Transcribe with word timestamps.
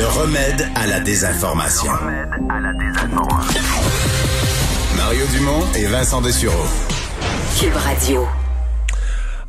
Le 0.00 0.06
remède 0.06 0.66
à 0.76 0.86
la 0.86 1.00
désinformation. 1.00 1.92
Mario 4.96 5.26
Dumont 5.30 5.66
et 5.76 5.84
Vincent 5.84 6.22
Dessureau. 6.22 6.64
Cube 7.60 7.74
Radio. 7.74 8.26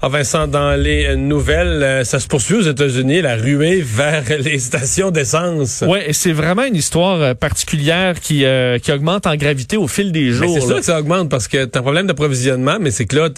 Ah 0.01 0.09
Vincent, 0.09 0.47
dans 0.49 0.77
les 0.77 1.15
nouvelles, 1.15 1.81
euh, 1.81 2.03
ça 2.03 2.19
se 2.19 2.27
poursuit 2.27 2.55
aux 2.55 2.63
États-Unis, 2.69 3.21
la 3.21 3.37
ruée 3.37 3.81
vers 3.81 4.23
les 4.39 4.59
stations 4.59 5.09
d'essence. 5.09 5.85
Ouais, 5.87 6.09
et 6.09 6.13
c'est 6.13 6.33
vraiment 6.33 6.65
une 6.65 6.75
histoire 6.75 7.21
euh, 7.21 7.33
particulière 7.33 8.19
qui, 8.19 8.43
euh, 8.43 8.77
qui 8.77 8.91
augmente 8.91 9.27
en 9.27 9.37
gravité 9.37 9.77
au 9.77 9.87
fil 9.87 10.11
des 10.11 10.31
jours. 10.31 10.53
C'est 10.59 10.67
ça 10.67 10.73
que 10.73 10.85
ça 10.85 10.99
augmente 10.99 11.29
parce 11.29 11.47
que 11.47 11.63
t'as 11.63 11.79
un 11.79 11.83
problème 11.83 12.07
d'approvisionnement, 12.07 12.75
mais 12.81 12.91
c'est 12.91 13.05
que 13.05 13.15
là, 13.15 13.29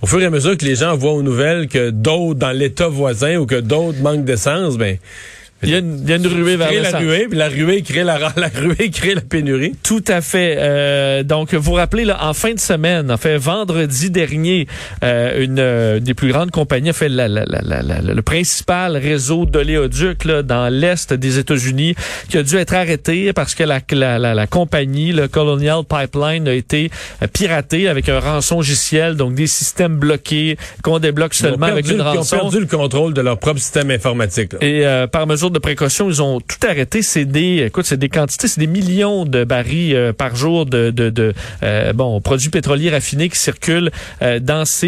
au 0.00 0.06
fur 0.06 0.22
et 0.22 0.24
à 0.24 0.30
mesure 0.30 0.56
que 0.56 0.64
les 0.64 0.76
gens 0.76 0.96
voient 0.96 1.12
aux 1.12 1.22
nouvelles 1.22 1.68
que 1.68 1.90
d'autres 1.90 2.38
dans 2.38 2.52
l'État 2.52 2.88
voisin 2.88 3.36
ou 3.36 3.44
que 3.44 3.60
d'autres 3.60 4.00
manquent 4.00 4.24
d'essence, 4.24 4.78
ben 4.78 4.96
il 5.62 5.70
y, 5.70 5.74
a 5.74 5.78
une, 5.78 6.00
il 6.02 6.10
y 6.10 6.12
a 6.12 6.16
une 6.16 6.26
ruée 6.26 6.56
vers 6.56 6.70
la 6.72 6.98
ruée, 6.98 7.26
puis 7.28 7.38
la 7.38 7.48
ruée 7.48 7.82
crée 7.82 8.04
la, 8.04 8.18
la 8.36 8.48
ruée 8.48 8.90
crée 8.90 9.14
la 9.14 9.20
pénurie. 9.20 9.74
Tout 9.82 10.04
à 10.08 10.20
fait. 10.20 10.56
Euh, 10.58 11.22
donc, 11.22 11.54
vous 11.54 11.72
rappelez, 11.72 12.04
là, 12.04 12.18
en 12.22 12.34
fin 12.34 12.52
de 12.52 12.60
semaine, 12.60 13.10
en 13.10 13.16
fait, 13.16 13.36
vendredi 13.36 14.10
dernier, 14.10 14.66
euh, 15.02 15.42
une 15.42 15.58
euh, 15.58 16.00
des 16.00 16.14
plus 16.14 16.32
grandes 16.32 16.50
compagnies 16.50 16.90
a 16.90 16.92
fait 16.92 17.08
la, 17.08 17.28
la, 17.28 17.44
le 17.44 18.22
principal 18.22 18.96
réseau 18.96 19.46
d'oléoducs 19.46 20.26
dans 20.26 20.68
l'est 20.68 21.12
des 21.12 21.38
États-Unis 21.38 21.94
qui 22.28 22.38
a 22.38 22.42
dû 22.42 22.56
être 22.56 22.74
arrêté 22.74 23.32
parce 23.32 23.54
que 23.54 23.64
la, 23.64 23.80
la, 24.18 24.46
compagnie, 24.46 25.12
le 25.12 25.28
Colonial 25.28 25.82
Pipeline, 25.84 26.48
a 26.48 26.52
été 26.52 26.90
euh, 27.22 27.26
piraté 27.26 27.88
avec 27.88 28.08
un 28.08 28.18
rançon 28.18 28.56
logiciel, 28.56 29.16
donc 29.16 29.34
des 29.34 29.46
systèmes 29.46 29.96
bloqués 29.96 30.56
qu'on 30.82 30.98
débloque 30.98 31.34
seulement 31.34 31.66
avec 31.66 31.90
une 31.90 32.02
rançon. 32.02 32.36
Ils 32.36 32.38
ont 32.38 32.40
perdu 32.50 32.60
le 32.60 32.66
contrôle 32.66 33.14
de 33.14 33.20
leur 33.20 33.38
propre 33.38 33.60
système 33.60 33.90
informatique. 33.90 34.52
Et 34.60 34.84
par 35.10 35.26
mesure 35.26 35.50
de 35.50 35.53
précaution, 35.58 36.08
ils 36.08 36.22
ont 36.22 36.40
tout 36.40 36.66
arrêté. 36.66 37.02
C'est 37.02 37.24
des, 37.24 37.64
écoute, 37.66 37.86
c'est 37.86 37.96
des 37.96 38.08
quantités, 38.08 38.48
c'est 38.48 38.60
des 38.60 38.66
millions 38.66 39.24
de 39.24 39.44
barils 39.44 39.94
euh, 39.94 40.12
par 40.12 40.36
jour 40.36 40.66
de, 40.66 40.90
de, 40.90 41.10
de 41.10 41.34
euh, 41.62 41.92
bon 41.92 42.20
produits 42.20 42.50
pétroliers 42.50 42.90
raffinés 42.90 43.28
qui 43.28 43.38
circulent 43.38 43.90
euh, 44.22 44.38
dans 44.40 44.64
ces 44.64 44.84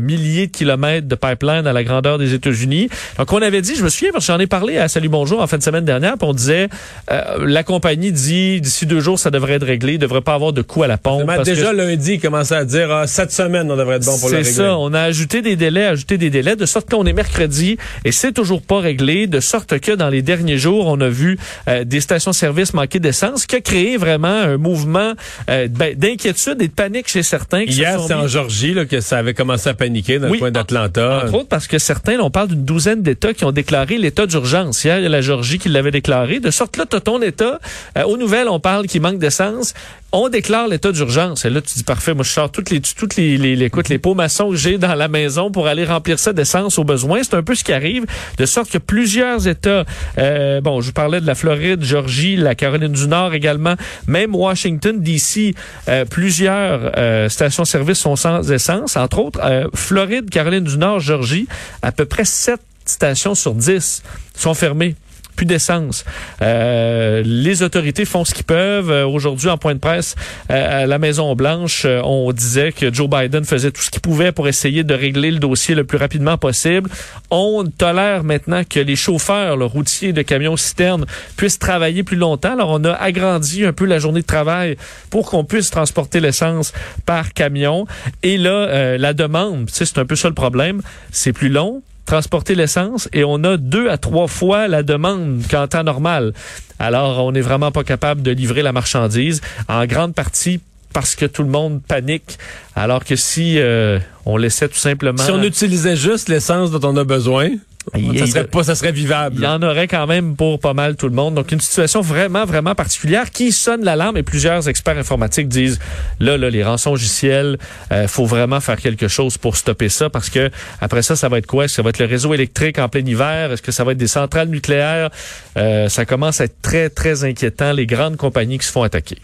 milliers 0.00 0.46
de 0.46 0.52
kilomètres 0.52 1.08
de 1.08 1.14
pipeline 1.14 1.66
à 1.66 1.72
la 1.72 1.84
grandeur 1.84 2.18
des 2.18 2.34
États-Unis. 2.34 2.88
Donc, 3.18 3.32
on 3.32 3.42
avait 3.42 3.62
dit, 3.62 3.74
je 3.74 3.84
me 3.84 3.88
souviens 3.88 4.12
parce 4.12 4.26
que 4.26 4.32
j'en 4.32 4.38
ai 4.38 4.46
parlé 4.46 4.78
à 4.78 4.88
Salut 4.88 5.08
Bonjour 5.08 5.40
en 5.40 5.46
fin 5.46 5.58
de 5.58 5.62
semaine 5.62 5.84
dernière, 5.84 6.16
puis 6.16 6.28
on 6.28 6.34
disait, 6.34 6.68
la 7.08 7.62
compagnie 7.62 8.12
dit 8.12 8.60
d'ici 8.60 8.86
deux 8.86 9.00
jours, 9.00 9.18
ça 9.18 9.30
devrait 9.30 9.54
être 9.54 9.66
réglé, 9.66 9.94
il 9.94 9.98
devrait 9.98 10.20
pas 10.20 10.34
avoir 10.34 10.52
de 10.52 10.62
coût 10.62 10.82
à 10.82 10.86
la 10.86 10.98
pompe. 10.98 11.26
Parce 11.26 11.44
déjà 11.44 11.72
lundi, 11.72 12.14
il 12.14 12.20
commençait 12.20 12.54
à 12.54 12.64
dire, 12.64 12.90
ah, 12.90 13.06
cette 13.06 13.32
semaine, 13.32 13.70
on 13.70 13.76
devrait 13.76 13.96
être 13.96 14.04
bon 14.04 14.18
pour 14.18 14.28
le 14.28 14.36
régler. 14.36 14.50
C'est 14.50 14.62
ça. 14.62 14.76
On 14.78 14.92
a 14.94 15.00
ajouté 15.00 15.42
des 15.42 15.56
délais, 15.56 15.86
ajouté 15.86 16.18
des 16.18 16.30
délais, 16.30 16.56
de 16.56 16.66
sorte 16.66 16.88
qu'on 16.90 17.04
est 17.06 17.12
mercredi 17.12 17.76
et 18.04 18.12
c'est 18.12 18.32
toujours 18.32 18.62
pas 18.62 18.80
réglé, 18.80 19.26
de 19.26 19.40
sorte 19.40 19.78
que 19.78 19.91
dans 19.96 20.08
les 20.08 20.22
derniers 20.22 20.58
jours, 20.58 20.86
on 20.86 21.00
a 21.00 21.08
vu 21.08 21.38
euh, 21.68 21.84
des 21.84 22.00
stations-service 22.00 22.74
manquer 22.74 23.00
d'essence, 23.00 23.46
qui 23.46 23.56
a 23.56 23.60
créé 23.60 23.96
vraiment 23.96 24.28
un 24.28 24.56
mouvement 24.56 25.12
euh, 25.48 25.68
ben, 25.68 25.94
d'inquiétude 25.94 26.60
et 26.60 26.68
de 26.68 26.72
panique 26.72 27.08
chez 27.08 27.22
certains. 27.22 27.64
Qui 27.64 27.72
Hier, 27.72 28.00
c'est 28.06 28.14
en 28.14 28.26
Georgie 28.26 28.74
là, 28.74 28.84
que 28.84 29.00
ça 29.00 29.18
avait 29.18 29.34
commencé 29.34 29.68
à 29.68 29.74
paniquer 29.74 30.18
dans 30.18 30.28
le 30.28 30.38
coin 30.38 30.50
d'Atlanta. 30.50 31.22
Entre 31.24 31.34
autres 31.34 31.48
parce 31.48 31.66
que 31.66 31.78
certains, 31.78 32.18
on 32.20 32.30
parle 32.30 32.48
d'une 32.48 32.64
douzaine 32.64 33.02
d'États 33.02 33.34
qui 33.34 33.44
ont 33.44 33.52
déclaré 33.52 33.98
l'état 33.98 34.26
d'urgence. 34.26 34.84
Hier, 34.84 34.98
il 34.98 35.02
y 35.02 35.06
a 35.06 35.10
la 35.10 35.20
Georgie 35.20 35.58
qui 35.58 35.68
l'avait 35.68 35.90
déclaré. 35.90 36.40
De 36.40 36.50
sorte 36.50 36.76
là, 36.76 36.84
tu 36.88 36.96
as 36.96 37.00
ton 37.00 37.20
État. 37.22 37.60
Euh, 37.96 38.04
aux 38.04 38.16
nouvelles, 38.16 38.48
on 38.48 38.60
parle 38.60 38.86
qu'il 38.86 39.00
manque 39.00 39.18
d'essence 39.18 39.74
on 40.12 40.28
déclare 40.28 40.68
l'état 40.68 40.92
d'urgence. 40.92 41.44
Et 41.44 41.50
là, 41.50 41.60
tu 41.60 41.74
dis 41.74 41.84
parfait, 41.84 42.14
moi 42.14 42.24
je 42.24 42.30
sors 42.30 42.50
toutes 42.50 42.70
les 42.70 42.80
toutes 42.80 43.16
les 43.16 43.38
les, 43.38 43.56
les, 43.56 43.70
les 43.88 43.98
pots 43.98 44.14
maçons 44.14 44.50
que 44.50 44.56
j'ai 44.56 44.78
dans 44.78 44.94
la 44.94 45.08
maison 45.08 45.50
pour 45.50 45.66
aller 45.66 45.84
remplir 45.84 46.18
ça 46.18 46.32
d'essence 46.32 46.78
au 46.78 46.84
besoin. 46.84 47.22
C'est 47.22 47.34
un 47.34 47.42
peu 47.42 47.54
ce 47.54 47.64
qui 47.64 47.72
arrive, 47.72 48.04
de 48.36 48.46
sorte 48.46 48.70
que 48.70 48.78
plusieurs 48.78 49.48
États, 49.48 49.84
euh, 50.18 50.60
bon, 50.60 50.80
je 50.80 50.88
vous 50.88 50.92
parlais 50.92 51.20
de 51.20 51.26
la 51.26 51.34
Floride, 51.34 51.82
Georgie, 51.82 52.36
la 52.36 52.54
Caroline 52.54 52.92
du 52.92 53.08
Nord 53.08 53.34
également, 53.34 53.74
même 54.06 54.34
Washington 54.34 55.00
D.C., 55.00 55.54
euh, 55.88 56.04
plusieurs 56.04 56.92
euh, 56.96 57.28
stations-service 57.28 57.98
sont 57.98 58.16
sans 58.16 58.50
essence, 58.50 58.96
entre 58.96 59.18
autres 59.18 59.40
euh, 59.42 59.66
Floride, 59.74 60.30
Caroline 60.30 60.64
du 60.64 60.76
Nord, 60.76 61.00
Georgie, 61.00 61.48
à 61.82 61.92
peu 61.92 62.04
près 62.04 62.24
sept 62.24 62.60
stations 62.84 63.34
sur 63.34 63.54
10 63.54 64.02
sont 64.34 64.54
fermées 64.54 64.96
plus 65.34 65.46
d'essence. 65.46 66.04
Euh, 66.40 67.22
les 67.24 67.62
autorités 67.62 68.04
font 68.04 68.24
ce 68.24 68.34
qu'ils 68.34 68.44
peuvent. 68.44 68.90
Euh, 68.90 69.06
aujourd'hui, 69.06 69.48
en 69.48 69.58
point 69.58 69.74
de 69.74 69.78
presse 69.78 70.14
euh, 70.50 70.82
à 70.82 70.86
la 70.86 70.98
Maison 70.98 71.34
Blanche, 71.34 71.86
on 71.86 72.32
disait 72.32 72.72
que 72.72 72.92
Joe 72.92 73.08
Biden 73.08 73.44
faisait 73.44 73.70
tout 73.70 73.82
ce 73.82 73.90
qu'il 73.90 74.00
pouvait 74.00 74.32
pour 74.32 74.48
essayer 74.48 74.84
de 74.84 74.94
régler 74.94 75.30
le 75.30 75.38
dossier 75.38 75.74
le 75.74 75.84
plus 75.84 75.98
rapidement 75.98 76.38
possible. 76.38 76.90
On 77.30 77.64
tolère 77.64 78.24
maintenant 78.24 78.62
que 78.68 78.80
les 78.80 78.96
chauffeurs, 78.96 79.56
le 79.56 79.64
routiers 79.64 80.12
de 80.12 80.22
camions 80.22 80.56
citernes 80.56 81.06
puissent 81.36 81.58
travailler 81.58 82.02
plus 82.02 82.16
longtemps. 82.16 82.52
Alors, 82.52 82.70
on 82.70 82.84
a 82.84 82.92
agrandi 82.92 83.64
un 83.64 83.72
peu 83.72 83.84
la 83.84 83.98
journée 83.98 84.22
de 84.22 84.26
travail 84.26 84.76
pour 85.10 85.30
qu'on 85.30 85.44
puisse 85.44 85.70
transporter 85.70 86.20
l'essence 86.20 86.72
par 87.06 87.32
camion. 87.32 87.86
Et 88.22 88.36
là, 88.36 88.96
la 88.98 89.12
demande, 89.12 89.68
c'est 89.70 89.98
un 89.98 90.04
peu 90.04 90.16
ça 90.16 90.28
le 90.28 90.34
problème, 90.34 90.82
c'est 91.10 91.32
plus 91.32 91.48
long, 91.48 91.82
transporter 92.06 92.54
l'essence 92.54 93.08
et 93.12 93.24
on 93.24 93.42
a 93.44 93.56
deux 93.56 93.88
à 93.88 93.96
trois 93.96 94.26
fois 94.26 94.68
la 94.68 94.82
demande 94.82 95.42
qu'en 95.50 95.68
temps 95.68 95.84
normal. 95.84 96.32
Alors, 96.78 97.24
on 97.24 97.32
n'est 97.32 97.40
vraiment 97.40 97.70
pas 97.70 97.84
capable 97.84 98.22
de 98.22 98.30
livrer 98.30 98.62
la 98.62 98.72
marchandise 98.72 99.40
en 99.68 99.86
grande 99.86 100.14
partie 100.14 100.60
parce 100.92 101.14
que 101.14 101.26
tout 101.26 101.42
le 101.42 101.48
monde 101.48 101.80
panique. 101.86 102.38
Alors 102.74 103.04
que 103.04 103.16
si 103.16 103.58
euh, 103.58 103.98
on 104.26 104.36
laissait 104.36 104.68
tout 104.68 104.76
simplement... 104.76 105.22
Si 105.22 105.30
on 105.30 105.42
utilisait 105.42 105.96
juste 105.96 106.28
l'essence 106.28 106.70
dont 106.70 106.86
on 106.88 106.96
a 106.96 107.04
besoin, 107.04 107.50
ça 107.92 108.26
serait 108.26 108.46
pas, 108.46 108.62
ça 108.62 108.74
serait 108.74 108.92
vivable. 108.92 109.36
Il 109.38 109.44
y 109.44 109.46
en 109.46 109.62
aurait 109.62 109.88
quand 109.88 110.06
même 110.06 110.34
pour 110.34 110.58
pas 110.58 110.72
mal 110.72 110.96
tout 110.96 111.08
le 111.08 111.14
monde. 111.14 111.34
Donc 111.34 111.52
une 111.52 111.60
situation 111.60 112.00
vraiment, 112.00 112.44
vraiment 112.44 112.74
particulière 112.74 113.30
qui 113.30 113.52
sonne 113.52 113.84
l'alarme 113.84 114.16
et 114.16 114.22
plusieurs 114.22 114.68
experts 114.68 114.98
informatiques 114.98 115.48
disent 115.48 115.78
là, 116.18 116.38
là, 116.38 116.48
les 116.48 116.64
rançons 116.64 116.90
logiciels, 116.90 117.58
euh, 117.92 118.08
faut 118.08 118.24
vraiment 118.24 118.60
faire 118.60 118.78
quelque 118.78 119.08
chose 119.08 119.36
pour 119.36 119.56
stopper 119.56 119.88
ça 119.88 120.08
parce 120.08 120.30
que 120.30 120.50
après 120.80 121.02
ça, 121.02 121.16
ça 121.16 121.28
va 121.28 121.38
être 121.38 121.46
quoi? 121.46 121.64
Est-ce 121.64 121.74
que 121.74 121.76
ça 121.76 121.82
va 121.82 121.90
être 121.90 121.98
le 121.98 122.06
réseau 122.06 122.32
électrique 122.32 122.78
en 122.78 122.88
plein 122.88 123.04
hiver? 123.04 123.52
Est-ce 123.52 123.62
que 123.62 123.72
ça 123.72 123.84
va 123.84 123.92
être 123.92 123.98
des 123.98 124.06
centrales 124.06 124.48
nucléaires? 124.48 125.10
Euh, 125.56 125.88
ça 125.88 126.04
commence 126.04 126.40
à 126.40 126.44
être 126.44 126.60
très, 126.62 126.88
très 126.88 127.24
inquiétant, 127.24 127.72
les 127.72 127.86
grandes 127.86 128.16
compagnies 128.16 128.58
qui 128.58 128.66
se 128.66 128.72
font 128.72 128.82
attaquer. 128.82 129.18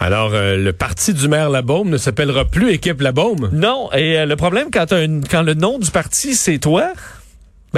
Alors, 0.00 0.30
euh, 0.32 0.56
le 0.56 0.72
parti 0.72 1.12
du 1.12 1.26
maire 1.26 1.50
Labaume 1.50 1.90
ne 1.90 1.96
s'appellera 1.96 2.44
plus 2.44 2.70
Équipe 2.70 3.00
Labaume? 3.00 3.50
Non, 3.52 3.90
et 3.92 4.18
euh, 4.18 4.26
le 4.26 4.36
problème 4.36 4.68
quand, 4.72 4.94
quand 5.30 5.42
le 5.42 5.54
nom 5.54 5.78
du 5.78 5.90
parti, 5.90 6.34
c'est 6.34 6.58
toi, 6.58 6.92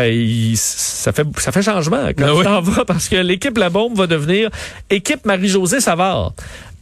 ben, 0.01 0.53
ça 0.57 1.13
fait 1.13 1.27
ça 1.39 1.53
fait 1.53 1.63
changement 1.63 2.09
quand 2.17 2.37
ben 2.37 2.43
t'en 2.43 2.61
vas 2.61 2.85
parce 2.85 3.09
que 3.09 3.17
l'équipe 3.17 3.57
La 3.59 3.71
Bombe 3.71 3.97
va 3.97 4.07
devenir 4.07 4.51
équipe 4.89 5.25
Marie-Josée 5.27 5.81
Savard. 5.81 6.33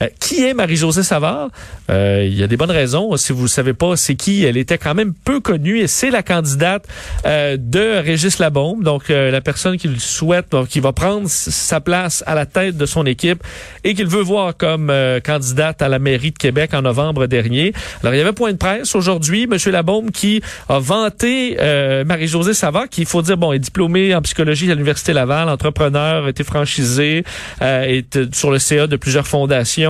Euh, 0.02 0.08
qui 0.20 0.44
est 0.44 0.54
Marie-Josée 0.54 1.02
Savard? 1.02 1.48
Euh, 1.90 2.24
il 2.26 2.34
y 2.34 2.42
a 2.42 2.46
des 2.46 2.56
bonnes 2.56 2.70
raisons. 2.70 3.16
Si 3.16 3.32
vous 3.32 3.44
ne 3.44 3.48
savez 3.48 3.72
pas 3.72 3.96
c'est 3.96 4.14
qui, 4.14 4.44
elle 4.44 4.56
était 4.56 4.78
quand 4.78 4.94
même 4.94 5.12
peu 5.12 5.40
connue 5.40 5.78
et 5.78 5.86
c'est 5.86 6.10
la 6.10 6.22
candidate 6.22 6.86
euh, 7.26 7.56
de 7.58 7.98
Régis 7.98 8.38
Labombe, 8.38 8.84
donc 8.84 9.08
la 9.08 9.40
personne 9.40 9.76
qu'il 9.76 9.98
souhaite, 10.00 10.54
qui 10.68 10.80
va 10.80 10.92
prendre 10.92 11.28
sa 11.28 11.80
place 11.80 12.22
à 12.26 12.34
la 12.34 12.46
tête 12.46 12.76
de 12.76 12.86
son 12.86 13.06
équipe 13.06 13.42
et 13.84 13.94
qu'il 13.94 14.06
veut 14.06 14.22
voir 14.22 14.56
comme 14.56 14.92
candidate 15.24 15.82
à 15.82 15.88
la 15.88 15.98
mairie 15.98 16.32
de 16.32 16.38
Québec 16.38 16.74
en 16.74 16.82
novembre 16.82 17.26
dernier. 17.26 17.72
Alors, 18.02 18.14
il 18.14 18.18
y 18.18 18.20
avait 18.20 18.32
point 18.32 18.52
de 18.52 18.58
presse 18.58 18.94
aujourd'hui, 18.94 19.46
Monsieur 19.46 19.72
Labombe 19.72 20.10
qui 20.10 20.42
a 20.68 20.78
vanté 20.78 21.56
Marie-Josée 22.04 22.54
Savard, 22.54 22.88
qui, 22.88 23.02
il 23.02 23.06
faut 23.06 23.22
dire, 23.22 23.36
bon, 23.36 23.52
est 23.52 23.58
diplômée 23.58 24.14
en 24.14 24.22
psychologie 24.22 24.70
à 24.70 24.74
l'Université 24.74 25.12
Laval, 25.12 25.48
entrepreneur, 25.48 26.26
a 26.26 26.30
été 26.30 26.44
franchisé, 26.44 27.24
est 27.60 28.34
sur 28.34 28.50
le 28.50 28.58
CA 28.58 28.86
de 28.86 28.96
plusieurs 28.96 29.26
fondations 29.26 29.87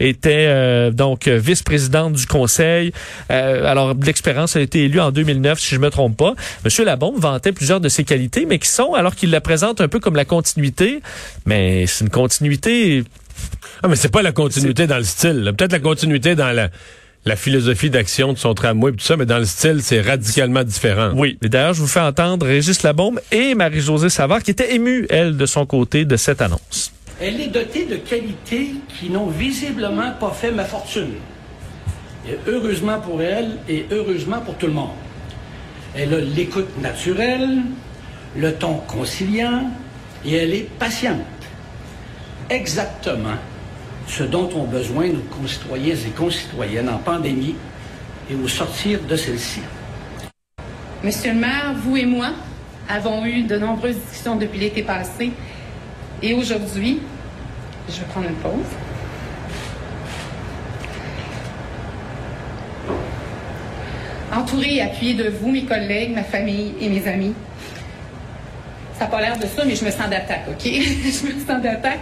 était 0.00 0.46
euh, 0.48 0.90
donc 0.90 1.28
vice-présidente 1.28 2.14
du 2.14 2.26
conseil. 2.26 2.92
Euh, 3.30 3.64
alors, 3.64 3.94
l'expérience 3.94 4.56
a 4.56 4.60
été 4.60 4.84
élue 4.84 5.00
en 5.00 5.10
2009, 5.10 5.58
si 5.58 5.74
je 5.74 5.80
me 5.80 5.90
trompe 5.90 6.16
pas. 6.16 6.34
Monsieur 6.64 6.84
Labombe 6.84 7.18
vantait 7.18 7.52
plusieurs 7.52 7.80
de 7.80 7.88
ses 7.88 8.04
qualités, 8.04 8.46
mais 8.46 8.58
qui 8.58 8.68
sont, 8.68 8.94
alors 8.94 9.14
qu'il 9.14 9.30
la 9.30 9.40
présente 9.40 9.80
un 9.80 9.88
peu 9.88 10.00
comme 10.00 10.16
la 10.16 10.24
continuité, 10.24 11.00
mais 11.46 11.86
c'est 11.86 12.04
une 12.04 12.10
continuité... 12.10 13.04
Ah, 13.82 13.88
mais 13.88 13.96
c'est 13.96 14.08
pas 14.08 14.22
la 14.22 14.32
continuité 14.32 14.86
dans 14.86 14.96
le 14.96 15.04
style. 15.04 15.52
Peut-être 15.56 15.72
la 15.72 15.78
continuité 15.78 16.34
dans 16.34 16.50
la 16.50 16.68
la 17.24 17.36
philosophie 17.36 17.90
d'action 17.90 18.32
de 18.32 18.38
son 18.38 18.54
tramway 18.54 18.90
et 18.90 18.94
tout 18.94 19.04
ça, 19.04 19.16
mais 19.16 19.26
dans 19.26 19.38
le 19.38 19.44
style, 19.44 19.80
c'est 19.82 20.00
radicalement 20.00 20.64
différent. 20.64 21.12
Oui. 21.14 21.38
Et 21.42 21.48
d'ailleurs, 21.48 21.74
je 21.74 21.80
vous 21.80 21.86
fais 21.86 22.00
entendre 22.00 22.46
Régis 22.46 22.82
Labombe 22.82 23.20
et 23.30 23.54
Marie-Josée 23.54 24.08
Savard 24.08 24.42
qui 24.42 24.50
étaient 24.50 24.74
émues, 24.74 25.06
elle, 25.10 25.36
de 25.36 25.46
son 25.46 25.66
côté, 25.66 26.04
de 26.04 26.16
cette 26.16 26.40
annonce. 26.40 26.92
Elle 27.20 27.40
est 27.40 27.48
dotée 27.48 27.84
de 27.84 27.96
qualités 27.96 28.74
qui 28.88 29.10
n'ont 29.10 29.26
visiblement 29.26 30.12
pas 30.20 30.30
fait 30.30 30.52
ma 30.52 30.64
fortune. 30.64 31.14
Et 32.28 32.38
heureusement 32.46 33.00
pour 33.00 33.20
elle 33.20 33.58
et 33.68 33.86
heureusement 33.90 34.40
pour 34.40 34.54
tout 34.54 34.66
le 34.66 34.72
monde. 34.72 34.90
Elle 35.96 36.14
a 36.14 36.20
l'écoute 36.20 36.80
naturelle, 36.80 37.62
le 38.36 38.54
ton 38.54 38.74
conciliant 38.74 39.70
et 40.24 40.34
elle 40.34 40.54
est 40.54 40.68
patiente. 40.78 41.16
Exactement 42.50 43.36
ce 44.06 44.22
dont 44.22 44.48
ont 44.54 44.64
besoin 44.64 45.08
nos 45.08 45.20
concitoyens 45.20 45.94
et 45.94 46.10
concitoyennes 46.10 46.88
en 46.88 46.98
pandémie 46.98 47.56
et 48.30 48.34
au 48.34 48.48
sortir 48.48 49.00
de 49.02 49.16
celle-ci. 49.16 49.60
Monsieur 51.02 51.32
le 51.32 51.40
maire, 51.40 51.74
vous 51.76 51.96
et 51.96 52.06
moi 52.06 52.30
avons 52.88 53.24
eu 53.26 53.42
de 53.42 53.58
nombreuses 53.58 53.96
discussions 53.96 54.36
depuis 54.36 54.58
l'été 54.60 54.82
passé 54.82 55.30
Et 56.20 56.34
aujourd'hui, 56.34 57.00
je 57.88 58.00
vais 58.00 58.06
prendre 58.06 58.28
une 58.28 58.34
pause. 58.36 58.52
Entourée 64.34 64.74
et 64.76 64.82
appuyée 64.82 65.14
de 65.14 65.28
vous, 65.28 65.50
mes 65.50 65.64
collègues, 65.64 66.14
ma 66.14 66.24
famille 66.24 66.74
et 66.80 66.88
mes 66.88 67.06
amis. 67.06 67.34
Ça 68.98 69.04
n'a 69.04 69.10
pas 69.10 69.20
l'air 69.20 69.36
de 69.38 69.42
ça, 69.46 69.64
mais 69.64 69.76
je 69.76 69.84
me 69.84 69.90
sens 69.90 70.10
d'attaque, 70.10 70.44
OK? 70.48 70.62
je 70.64 71.26
me 71.26 71.46
sens 71.46 71.62
d'attaque 71.62 72.00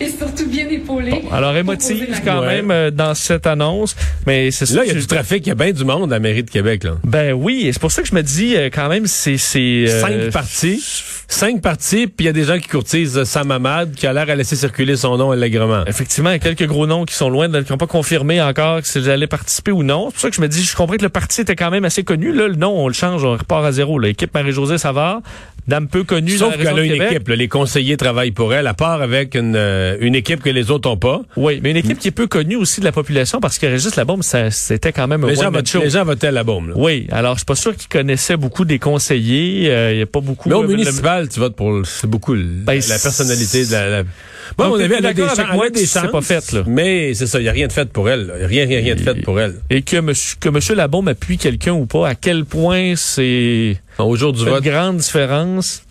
et 0.00 0.08
surtout 0.08 0.46
bien 0.48 0.66
épaulée. 0.68 1.10
Bon, 1.22 1.30
alors 1.32 1.54
émotive 1.56 2.20
quand 2.24 2.40
Ouais. 2.40 2.56
même 2.62 2.70
euh, 2.70 2.90
dans 2.90 3.14
cette 3.14 3.46
annonce, 3.46 3.94
mais 4.26 4.50
c'est 4.50 4.64
ça. 4.66 4.76
Là, 4.76 4.82
il 4.84 4.88
y 4.88 4.90
a 4.92 4.94
du 5.00 5.06
trafic, 5.06 5.46
il 5.46 5.50
y 5.50 5.52
a 5.52 5.54
bien 5.54 5.72
du 5.72 5.84
monde 5.84 6.10
à 6.12 6.16
la 6.16 6.20
mairie 6.20 6.42
de 6.44 6.50
Québec. 6.50 6.84
Là. 6.84 6.92
Ben 7.04 7.32
oui, 7.34 7.66
et 7.66 7.72
c'est 7.72 7.80
pour 7.80 7.92
ça 7.92 8.00
que 8.02 8.08
je 8.08 8.14
me 8.14 8.22
dis 8.22 8.56
euh, 8.56 8.70
quand 8.72 8.88
même 8.88 9.06
c'est 9.06 9.36
c'est 9.36 9.84
euh, 9.88 10.00
Cinq 10.00 10.30
parties. 10.32 10.82
Cinq 11.30 11.60
parties, 11.60 12.06
puis 12.06 12.24
il 12.24 12.26
y 12.26 12.28
a 12.30 12.32
des 12.32 12.44
gens 12.44 12.58
qui 12.58 12.68
courtisent 12.68 13.24
Sam 13.24 13.50
Hamad, 13.50 13.92
qui 13.94 14.06
a 14.06 14.12
l'air 14.14 14.30
à 14.30 14.34
laisser 14.34 14.56
circuler 14.56 14.96
son 14.96 15.18
nom 15.18 15.30
allègrement. 15.30 15.84
Effectivement, 15.86 16.30
il 16.30 16.34
y 16.34 16.36
a 16.36 16.38
quelques 16.38 16.66
gros 16.66 16.86
noms 16.86 17.04
qui 17.04 17.14
sont 17.14 17.28
loin, 17.28 17.50
de- 17.50 17.60
qui 17.60 17.70
n'ont 17.70 17.76
pas 17.78 17.86
confirmé 17.86 18.40
encore 18.40 18.80
que 18.80 19.00
j'allais 19.02 19.26
participer 19.26 19.70
ou 19.72 19.82
non. 19.82 20.06
C'est 20.06 20.12
pour 20.14 20.20
ça 20.22 20.30
que 20.30 20.36
je 20.36 20.40
me 20.40 20.48
dis, 20.48 20.62
je 20.62 20.74
comprends 20.74 20.96
que 20.96 21.02
le 21.02 21.10
parti 21.10 21.42
était 21.42 21.56
quand 21.56 21.70
même 21.70 21.84
assez 21.84 22.02
connu. 22.04 22.32
Là, 22.32 22.48
le 22.48 22.54
nom, 22.54 22.70
on 22.82 22.88
le 22.88 22.94
change, 22.94 23.22
on 23.24 23.32
repart 23.32 23.62
à 23.66 23.72
zéro. 23.72 23.98
L'équipe 23.98 24.32
Marie-Josée 24.32 24.78
Savard, 24.78 25.20
dame 25.66 25.86
peu 25.88 26.02
connue 26.02 26.37
Sauf 26.38 26.56
qu'elle 26.56 26.66
a 26.68 26.82
une 26.82 26.92
Québec. 26.92 27.12
équipe. 27.12 27.28
là. 27.28 27.36
les 27.36 27.48
conseillers 27.48 27.96
travaillent 27.96 28.30
pour 28.32 28.52
elle, 28.54 28.66
à 28.66 28.74
part 28.74 29.02
avec 29.02 29.34
une, 29.34 29.54
euh, 29.56 29.96
une 30.00 30.14
équipe 30.14 30.42
que 30.42 30.50
les 30.50 30.70
autres 30.70 30.88
ont 30.90 30.96
pas. 30.96 31.20
Oui, 31.36 31.60
mais 31.62 31.70
une 31.70 31.76
équipe 31.76 31.98
qui 31.98 32.08
est 32.08 32.12
peu 32.12 32.26
connue 32.26 32.56
aussi 32.56 32.80
de 32.80 32.84
la 32.84 32.92
population 32.92 33.40
parce 33.40 33.58
que 33.58 33.66
Régis 33.66 33.92
ça, 34.22 34.50
c'était 34.50 34.92
quand 34.92 35.06
même 35.08 35.24
un 35.24 35.28
Les 35.28 35.34
gens, 35.36 35.52
show. 35.64 35.80
les 35.82 35.90
gens 35.90 36.04
votaient 36.04 36.28
à 36.28 36.32
la 36.32 36.44
bombe. 36.44 36.68
là. 36.68 36.74
Oui, 36.76 37.06
alors 37.10 37.34
je 37.34 37.38
suis 37.40 37.44
pas 37.46 37.54
sûr 37.54 37.74
qu'ils 37.76 37.88
connaissaient 37.88 38.36
beaucoup 38.36 38.64
des 38.64 38.78
conseillers. 38.78 39.70
Euh, 39.70 39.92
Il 39.92 39.98
y 39.98 40.02
a 40.02 40.06
pas 40.06 40.20
beaucoup. 40.20 40.48
Mais 40.48 40.54
au 40.54 40.60
euh, 40.60 40.66
le- 40.66 40.68
municipal, 40.76 41.28
tu 41.28 41.40
votes 41.40 41.56
pour... 41.56 41.72
le- 41.72 41.84
C'est 41.84 42.06
beaucoup 42.08 42.34
Ben, 42.36 42.80
la 42.88 42.98
personnalité 42.98 43.66
de 43.66 43.72
la... 43.72 43.88
la- 43.88 44.02
Donc, 44.02 44.10
on 44.58 44.74
avait 44.80 44.96
avec 44.96 45.18
moi 45.54 45.70
des 45.70 45.86
chances, 45.86 46.10
pas 46.10 46.20
fait, 46.22 46.52
là. 46.52 46.62
Mais 46.66 47.12
c'est 47.14 47.26
ça, 47.26 47.38
il 47.38 47.42
n'y 47.42 47.48
a 47.48 47.52
rien 47.52 47.66
de 47.66 47.72
fait 47.72 47.88
pour 47.90 48.08
elle. 48.08 48.32
n'y 48.40 48.46
rien, 48.46 48.66
rien, 48.66 48.80
rien 48.80 48.94
de 48.94 49.00
fait 49.00 49.14
pour 49.22 49.40
elle. 49.40 49.56
Et 49.70 49.82
que 49.82 49.96
monsieur, 50.00 50.36
que 50.40 50.48
monsieur 50.48 50.74
Labombe 50.74 51.08
appuie 51.08 51.36
quelqu'un 51.38 51.72
ou 51.72 51.86
pas, 51.86 52.08
à 52.08 52.14
quel 52.14 52.44
point 52.44 52.94
c'est 52.96 53.76
Au 53.98 54.16
jour 54.16 54.32
du 54.32 54.44
vote, 54.44 54.64
une 54.64 54.70
grande 54.70 54.96
différence? 54.98 55.82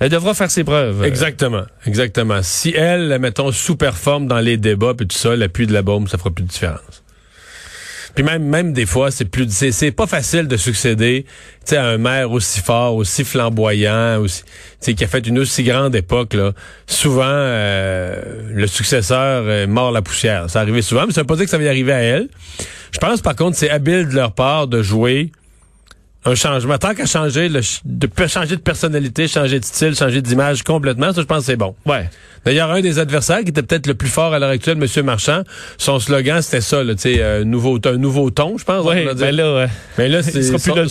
Elle 0.00 0.10
devra 0.10 0.34
faire 0.34 0.50
ses 0.50 0.64
preuves. 0.64 1.04
Exactement, 1.04 1.64
exactement. 1.86 2.40
Si 2.42 2.72
elle, 2.74 3.18
mettons, 3.18 3.50
sous-performe 3.50 4.28
dans 4.28 4.38
les 4.38 4.56
débats 4.56 4.94
puis 4.94 5.06
tout 5.06 5.16
ça, 5.16 5.34
l'appui 5.34 5.66
de 5.66 5.72
la 5.72 5.82
bombe, 5.82 6.08
ça 6.08 6.18
fera 6.18 6.30
plus 6.30 6.44
de 6.44 6.48
différence. 6.48 7.02
Puis 8.14 8.24
même, 8.24 8.42
même 8.42 8.72
des 8.72 8.86
fois, 8.86 9.10
c'est 9.10 9.26
plus, 9.26 9.48
c'est, 9.48 9.92
pas 9.92 10.06
facile 10.06 10.48
de 10.48 10.56
succéder, 10.56 11.24
tu 11.64 11.76
à 11.76 11.84
un 11.84 11.98
maire 11.98 12.32
aussi 12.32 12.60
fort, 12.60 12.96
aussi 12.96 13.22
flamboyant, 13.22 14.18
aussi, 14.20 14.42
tu 14.80 14.94
qui 14.94 15.04
a 15.04 15.06
fait 15.06 15.24
une 15.26 15.38
aussi 15.38 15.62
grande 15.62 15.94
époque 15.94 16.34
là. 16.34 16.52
Souvent, 16.86 17.22
euh, 17.24 18.50
le 18.52 18.66
successeur 18.66 19.44
euh, 19.46 19.66
mord 19.68 19.92
la 19.92 20.02
poussière. 20.02 20.50
Ça 20.50 20.60
arrivait 20.60 20.82
souvent, 20.82 21.06
mais 21.06 21.12
ça 21.12 21.20
veut 21.20 21.26
pas 21.26 21.36
dire 21.36 21.44
que 21.44 21.50
ça 21.50 21.58
va 21.58 21.64
y 21.64 21.68
arriver 21.68 21.92
à 21.92 22.00
elle. 22.00 22.28
Je 22.90 22.98
pense 22.98 23.20
par 23.20 23.36
contre, 23.36 23.56
c'est 23.56 23.70
habile 23.70 24.08
de 24.08 24.14
leur 24.14 24.32
part 24.32 24.66
de 24.66 24.82
jouer 24.82 25.30
un 26.24 26.34
changement. 26.34 26.78
Tant 26.78 26.94
qu'à 26.94 27.06
changer, 27.06 27.48
le 27.48 27.60
de 27.84 28.08
changer 28.26 28.56
de 28.56 28.60
personnalité, 28.60 29.28
changer 29.28 29.60
de 29.60 29.64
style, 29.64 29.94
changer 29.94 30.20
d'image 30.20 30.62
complètement, 30.62 31.12
ça, 31.12 31.20
je 31.20 31.26
pense 31.26 31.40
que 31.40 31.44
c'est 31.44 31.56
bon. 31.56 31.74
Ouais. 31.86 32.08
D'ailleurs, 32.44 32.70
un 32.70 32.80
des 32.80 32.98
adversaires 32.98 33.40
qui 33.40 33.48
était 33.48 33.62
peut-être 33.62 33.86
le 33.86 33.94
plus 33.94 34.08
fort 34.08 34.32
à 34.32 34.38
l'heure 34.38 34.50
actuelle, 34.50 34.78
M. 34.82 35.04
Marchand, 35.04 35.42
son 35.76 35.98
slogan, 35.98 36.42
c'était 36.42 36.60
ça, 36.60 36.82
là, 36.82 36.94
tu 36.94 37.02
sais, 37.02 37.16
euh, 37.20 37.44
nouveau, 37.44 37.78
un 37.84 37.96
nouveau 37.96 38.30
ton, 38.30 38.58
je 38.58 38.64
pense. 38.64 38.84
Ouais, 38.84 39.12
ben 39.14 39.34
là, 39.34 39.44
euh, 39.44 39.66
Mais 39.96 40.08
là, 40.08 40.22
c'est, 40.24 40.42
son, 40.42 40.58
slogan, 40.58 40.88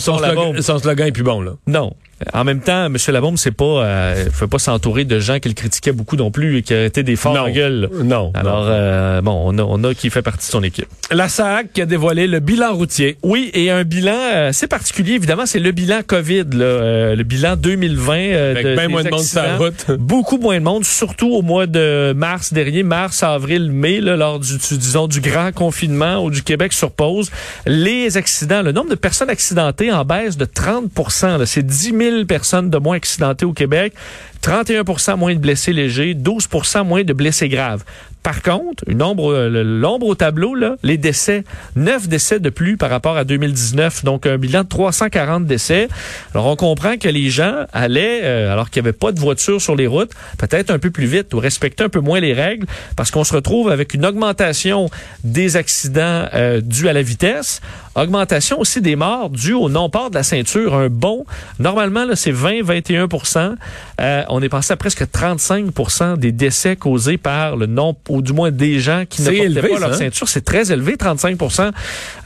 son 0.60 0.78
slogan 0.78 1.08
est 1.08 1.12
plus 1.12 1.22
bon, 1.22 1.40
là. 1.40 1.52
non. 1.66 1.94
En 2.34 2.44
même 2.44 2.60
temps, 2.60 2.86
M. 2.86 2.96
Labombe, 3.08 3.36
c'est 3.38 3.52
pas, 3.52 3.64
euh, 3.64 4.26
faut 4.32 4.48
pas 4.48 4.58
s'entourer 4.58 5.04
de 5.04 5.18
gens 5.20 5.38
qui 5.38 5.48
le 5.48 5.54
critiquaient 5.54 5.92
beaucoup 5.92 6.16
non 6.16 6.30
plus 6.30 6.58
et 6.58 6.62
qui 6.62 6.74
étaient 6.74 7.02
des 7.02 7.16
forts 7.16 7.34
Non. 7.34 7.42
en 7.42 7.50
gueule. 7.50 7.88
Non. 8.02 8.32
Alors, 8.34 8.66
euh, 8.68 9.20
bon, 9.20 9.40
on 9.44 9.56
a, 9.58 9.62
on 9.62 9.84
a 9.84 9.94
qui 9.94 10.10
fait 10.10 10.22
partie 10.22 10.46
de 10.48 10.52
son 10.52 10.62
équipe. 10.62 10.86
La 11.10 11.28
SAC 11.28 11.72
qui 11.72 11.80
a 11.82 11.86
dévoilé 11.86 12.26
le 12.26 12.40
bilan 12.40 12.74
routier. 12.74 13.16
Oui, 13.22 13.50
et 13.54 13.70
un 13.70 13.84
bilan 13.84 14.16
euh, 14.34 14.48
assez 14.48 14.66
particulier, 14.66 15.14
évidemment, 15.14 15.46
c'est 15.46 15.58
le 15.60 15.70
bilan 15.72 16.00
COVID, 16.06 16.44
là, 16.52 16.64
euh, 16.64 17.14
le 17.16 17.22
bilan 17.24 17.56
2020. 17.56 18.12
euh, 18.14 18.50
Avec 18.52 18.66
de, 18.66 18.74
bien 18.74 18.88
moins 18.88 19.02
de 19.04 19.10
monde 19.10 19.20
sur 19.20 19.42
la 19.42 19.56
route. 19.56 19.90
Beaucoup 19.98 20.38
moins 20.38 20.58
de 20.58 20.64
monde, 20.64 20.84
surtout 20.84 21.30
au 21.32 21.42
mois 21.42 21.66
de 21.66 22.12
mars 22.16 22.52
dernier, 22.52 22.82
mars, 22.82 23.22
avril, 23.22 23.70
mai, 23.70 24.00
là, 24.00 24.16
lors 24.16 24.38
du, 24.40 24.56
du- 24.58 24.78
disons, 24.78 25.06
du 25.06 25.20
grand 25.20 25.52
confinement 25.52 26.24
ou 26.24 26.30
du 26.30 26.42
Québec 26.42 26.72
sur 26.72 26.90
pause. 26.90 27.30
Les 27.66 28.16
accidents, 28.16 28.62
le 28.62 28.72
nombre 28.72 28.90
de 28.90 28.94
personnes 28.96 29.30
accidentées 29.30 29.92
en 29.92 30.04
baisse 30.04 30.36
de 30.36 30.44
30 30.44 30.90
là. 31.22 31.46
C'est 31.46 31.64
10 31.64 31.92
000 32.10 32.24
personnes 32.26 32.70
de 32.70 32.78
moins 32.78 32.96
accidentées 32.96 33.44
au 33.44 33.52
Québec, 33.52 33.94
31% 34.42 35.16
moins 35.16 35.34
de 35.34 35.40
blessés 35.40 35.72
légers, 35.72 36.14
12% 36.14 36.84
moins 36.84 37.04
de 37.04 37.12
blessés 37.12 37.48
graves. 37.48 37.84
Par 38.22 38.42
contre, 38.42 38.84
une 38.88 39.02
ombre, 39.02 39.32
euh, 39.32 39.62
l'ombre 39.62 40.06
au 40.06 40.14
tableau, 40.14 40.54
là, 40.54 40.76
les 40.82 40.98
décès, 40.98 41.44
9 41.76 42.08
décès 42.08 42.40
de 42.40 42.50
plus 42.50 42.76
par 42.76 42.90
rapport 42.90 43.16
à 43.16 43.24
2019, 43.24 44.04
donc 44.04 44.26
un 44.26 44.36
bilan 44.36 44.64
de 44.64 44.68
340 44.68 45.46
décès. 45.46 45.88
Alors 46.34 46.46
on 46.46 46.56
comprend 46.56 46.96
que 46.98 47.08
les 47.08 47.30
gens 47.30 47.64
allaient, 47.72 48.20
euh, 48.24 48.52
alors 48.52 48.70
qu'il 48.70 48.82
n'y 48.82 48.88
avait 48.88 48.98
pas 48.98 49.12
de 49.12 49.20
voiture 49.20 49.62
sur 49.62 49.76
les 49.76 49.86
routes, 49.86 50.10
peut-être 50.36 50.70
un 50.70 50.78
peu 50.78 50.90
plus 50.90 51.06
vite 51.06 51.32
ou 51.32 51.38
respecter 51.38 51.84
un 51.84 51.88
peu 51.88 52.00
moins 52.00 52.20
les 52.20 52.34
règles, 52.34 52.66
parce 52.96 53.10
qu'on 53.10 53.24
se 53.24 53.32
retrouve 53.32 53.70
avec 53.70 53.94
une 53.94 54.04
augmentation 54.04 54.90
des 55.24 55.56
accidents 55.56 56.26
euh, 56.34 56.60
dus 56.60 56.88
à 56.88 56.92
la 56.92 57.02
vitesse, 57.02 57.60
augmentation 57.94 58.60
aussi 58.60 58.80
des 58.80 58.96
morts 58.96 59.30
dus 59.30 59.54
au 59.54 59.68
non-port 59.68 60.10
de 60.10 60.16
la 60.16 60.22
ceinture, 60.22 60.74
un 60.74 60.88
bon, 60.88 61.24
normalement 61.58 62.04
là 62.04 62.16
c'est 62.16 62.32
20-21 62.32 63.56
euh, 64.00 64.24
on 64.28 64.42
est 64.42 64.48
passé 64.48 64.72
à 64.72 64.76
presque 64.76 65.02
35% 65.02 66.16
des 66.18 66.32
décès 66.32 66.76
causés 66.76 67.16
par 67.18 67.56
le 67.56 67.66
non, 67.66 67.96
ou 68.08 68.22
du 68.22 68.32
moins 68.32 68.50
des 68.50 68.78
gens 68.80 69.04
qui 69.08 69.22
ne 69.22 69.26
portaient 69.26 69.44
élevé, 69.44 69.68
pas 69.68 69.78
leur 69.78 69.88
ça, 69.90 69.94
hein? 69.94 69.98
ceinture. 69.98 70.28
C'est 70.28 70.44
très 70.44 70.70
élevé, 70.72 70.96
35% 70.96 71.70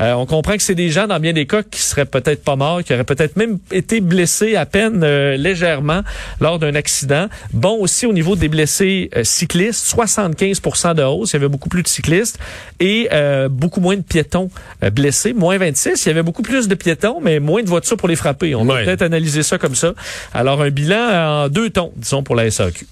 Euh, 0.01 0.13
On 0.15 0.27
comprend 0.27 0.57
que 0.57 0.63
c'est 0.63 0.75
des 0.75 0.91
gens, 0.91 1.07
dans 1.07 1.21
bien 1.21 1.33
des 1.33 1.47
cas, 1.47 1.63
qui 1.63 1.81
seraient 1.81 2.05
peut-être 2.05 2.43
pas 2.45 2.57
morts, 2.57 2.83
qui 2.83 2.93
auraient 2.93 3.05
peut-être 3.05 3.37
même 3.37 3.59
été 3.71 4.01
blessés 4.01 4.57
à 4.57 4.67
peine 4.67 5.03
euh, 5.05 5.37
légèrement 5.37 6.03
lors 6.41 6.59
d'un 6.59 6.75
accident. 6.75 7.27
Bon 7.53 7.77
aussi 7.79 8.07
au 8.07 8.13
niveau 8.13 8.37
des 8.37 8.49
blessés 8.49 9.11
euh, 9.17 9.25
cyclistes, 9.25 9.85
75% 9.97 10.95
de 10.95 11.03
hausse. 11.03 11.31
Il 11.33 11.35
y 11.35 11.37
avait 11.37 11.49
beaucoup 11.49 11.69
plus 11.69 11.83
de 11.83 11.89
cyclistes 11.89 12.39
et 12.81 13.09
euh, 13.13 13.49
beaucoup 13.49 13.81
moins 13.81 13.97
de 13.97 14.03
piétons 14.03 14.51
blessés, 14.93 15.33
moins 15.33 15.59
26. 15.59 16.05
Il 16.05 16.09
y 16.09 16.11
avait 16.11 16.23
beaucoup 16.23 16.43
plus 16.43 16.69
de 16.69 16.75
piétons, 16.75 17.21
mais 17.21 17.39
moins 17.41 17.63
de 17.63 17.69
voitures 17.69 17.97
pour 17.97 18.09
les 18.09 18.17
frapper. 18.17 18.55
On 18.55 18.67
Ouais. 18.67 18.79
peut 18.81 18.85
peut-être 18.87 19.03
analyser 19.03 19.43
ça 19.43 19.59
comme 19.59 19.75
ça. 19.75 19.93
Alors 20.33 20.63
un 20.63 20.71
bilan 20.71 21.45
en 21.45 21.49
deux 21.49 21.71
tons, 21.71 21.92
disons, 21.97 22.23
pour 22.23 22.37
la 22.37 22.51
SAQ. 22.51 22.87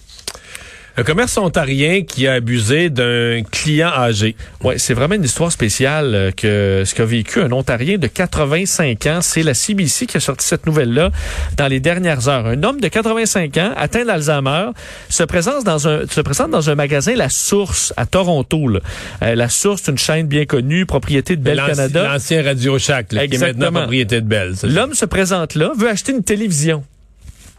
Un 0.96 1.02
commerce 1.02 1.38
ontarien 1.38 2.02
qui 2.02 2.26
a 2.26 2.34
abusé 2.34 2.90
d'un 2.90 3.42
client 3.50 3.88
âgé. 3.88 4.34
Ouais, 4.62 4.76
c'est 4.76 4.92
vraiment 4.92 5.14
une 5.14 5.24
histoire 5.24 5.52
spéciale 5.52 6.14
euh, 6.14 6.30
que 6.30 6.82
ce 6.84 6.94
qu'a 6.94 7.04
vécu 7.04 7.40
un 7.40 7.52
Ontarien 7.52 7.96
de 7.96 8.06
85 8.06 9.06
ans. 9.06 9.20
C'est 9.22 9.42
la 9.42 9.54
CBC 9.54 10.06
qui 10.06 10.16
a 10.16 10.20
sorti 10.20 10.46
cette 10.46 10.66
nouvelle-là 10.66 11.10
dans 11.56 11.68
les 11.68 11.80
dernières 11.80 12.28
heures. 12.28 12.46
Un 12.46 12.62
homme 12.64 12.80
de 12.80 12.88
85 12.88 13.56
ans 13.58 13.72
atteint 13.76 14.04
d'Alzheimer 14.04 14.70
se 15.08 15.22
présente 15.22 15.64
dans 15.64 15.86
un 15.88 16.06
se 16.06 16.20
présente 16.20 16.50
dans 16.50 16.68
un 16.68 16.74
magasin 16.74 17.14
La 17.14 17.28
Source 17.28 17.94
à 17.96 18.04
Toronto. 18.04 18.68
là. 18.68 18.80
Euh, 19.22 19.34
la 19.34 19.48
Source, 19.48 19.82
c'est 19.84 19.92
une 19.92 19.98
chaîne 19.98 20.26
bien 20.26 20.44
connue, 20.44 20.86
propriété 20.86 21.36
de 21.36 21.42
Bell 21.42 21.62
Canada. 21.64 22.12
L'ancien 22.12 22.42
Radio 22.42 22.78
Shack, 22.78 23.12
là, 23.12 23.26
qui 23.28 23.36
est 23.36 23.38
maintenant 23.38 23.72
propriété 23.72 24.20
de 24.20 24.26
Bell. 24.26 24.54
L'homme 24.64 24.94
se 24.94 25.04
présente 25.04 25.54
là, 25.54 25.70
veut 25.78 25.88
acheter 25.88 26.12
une 26.12 26.24
télévision. 26.24 26.84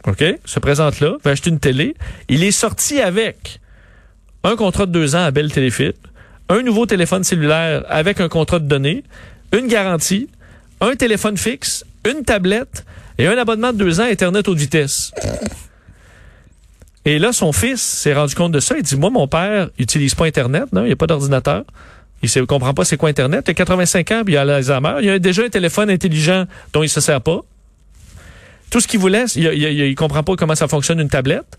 OK? 0.08 0.24
Se 0.46 0.60
présente 0.60 1.00
là, 1.00 1.18
veut 1.24 1.32
acheter 1.32 1.50
une 1.50 1.60
télé. 1.60 1.96
Il 2.28 2.44
est 2.44 2.52
sorti 2.52 3.00
avec 3.00 3.60
un 4.44 4.56
contrat 4.56 4.86
de 4.86 4.92
deux 4.92 5.16
ans 5.16 5.24
à 5.24 5.32
Bell 5.32 5.52
Téléfilm, 5.52 5.94
un 6.50 6.62
nouveau 6.64 6.86
téléphone 6.86 7.24
cellulaire 7.24 7.84
avec 7.88 8.20
un 8.20 8.30
contrat 8.30 8.60
de 8.60 8.68
données, 8.68 9.04
une 9.54 9.68
garantie, 9.68 10.30
un 10.80 10.96
téléphone 10.96 11.38
fixe, 11.38 11.86
une 12.10 12.24
tablette 12.24 12.86
et 13.18 13.28
un 13.28 13.38
abonnement 13.38 13.72
de 13.72 13.78
deux 13.78 14.00
ans 14.00 14.06
à 14.06 14.08
Internet 14.08 14.48
haute 14.48 14.58
vitesse. 14.58 15.12
Et 17.06 17.20
là, 17.20 17.34
son 17.34 17.52
fils 17.52 17.82
s'est 17.82 18.14
rendu 18.14 18.36
compte 18.36 18.52
de 18.52 18.60
ça. 18.60 18.76
Il 18.78 18.84
dit, 18.84 18.96
moi, 18.96 19.10
mon 19.10 19.28
père 19.28 19.70
utilise 19.80 20.16
pas 20.16 20.26
Internet, 20.26 20.66
non, 20.72 20.82
il 20.84 20.88
n'y 20.88 20.94
a 20.94 20.96
pas 20.96 21.08
d'ordinateur. 21.08 21.64
Il 22.24 22.30
ne 22.36 22.46
comprend 22.46 22.74
pas 22.74 22.86
c'est 22.86 22.98
quoi 22.98 23.10
Internet. 23.10 23.46
Il 23.48 23.52
a 23.52 23.54
85 23.56 24.12
ans, 24.12 24.22
puis 24.24 24.36
il 24.36 24.38
a 24.38 24.46
l'Alzheimer. 24.46 24.98
Il 25.02 25.10
a 25.10 25.20
déjà 25.20 25.44
un 25.44 25.50
téléphone 25.50 25.90
intelligent 25.90 26.46
dont 26.74 26.84
il 26.84 26.90
se 26.90 27.02
sert 27.02 27.22
pas. 27.22 27.42
Tout 28.72 28.80
ce 28.80 28.88
qu'il 28.88 29.00
voulait, 29.00 29.26
il, 29.36 29.44
il, 29.44 29.64
il, 29.64 29.96
comprend 29.96 30.24
pas 30.24 30.36
comment 30.36 30.56
ça 30.56 30.68
fonctionne 30.68 31.00
une 31.00 31.10
tablette. 31.10 31.58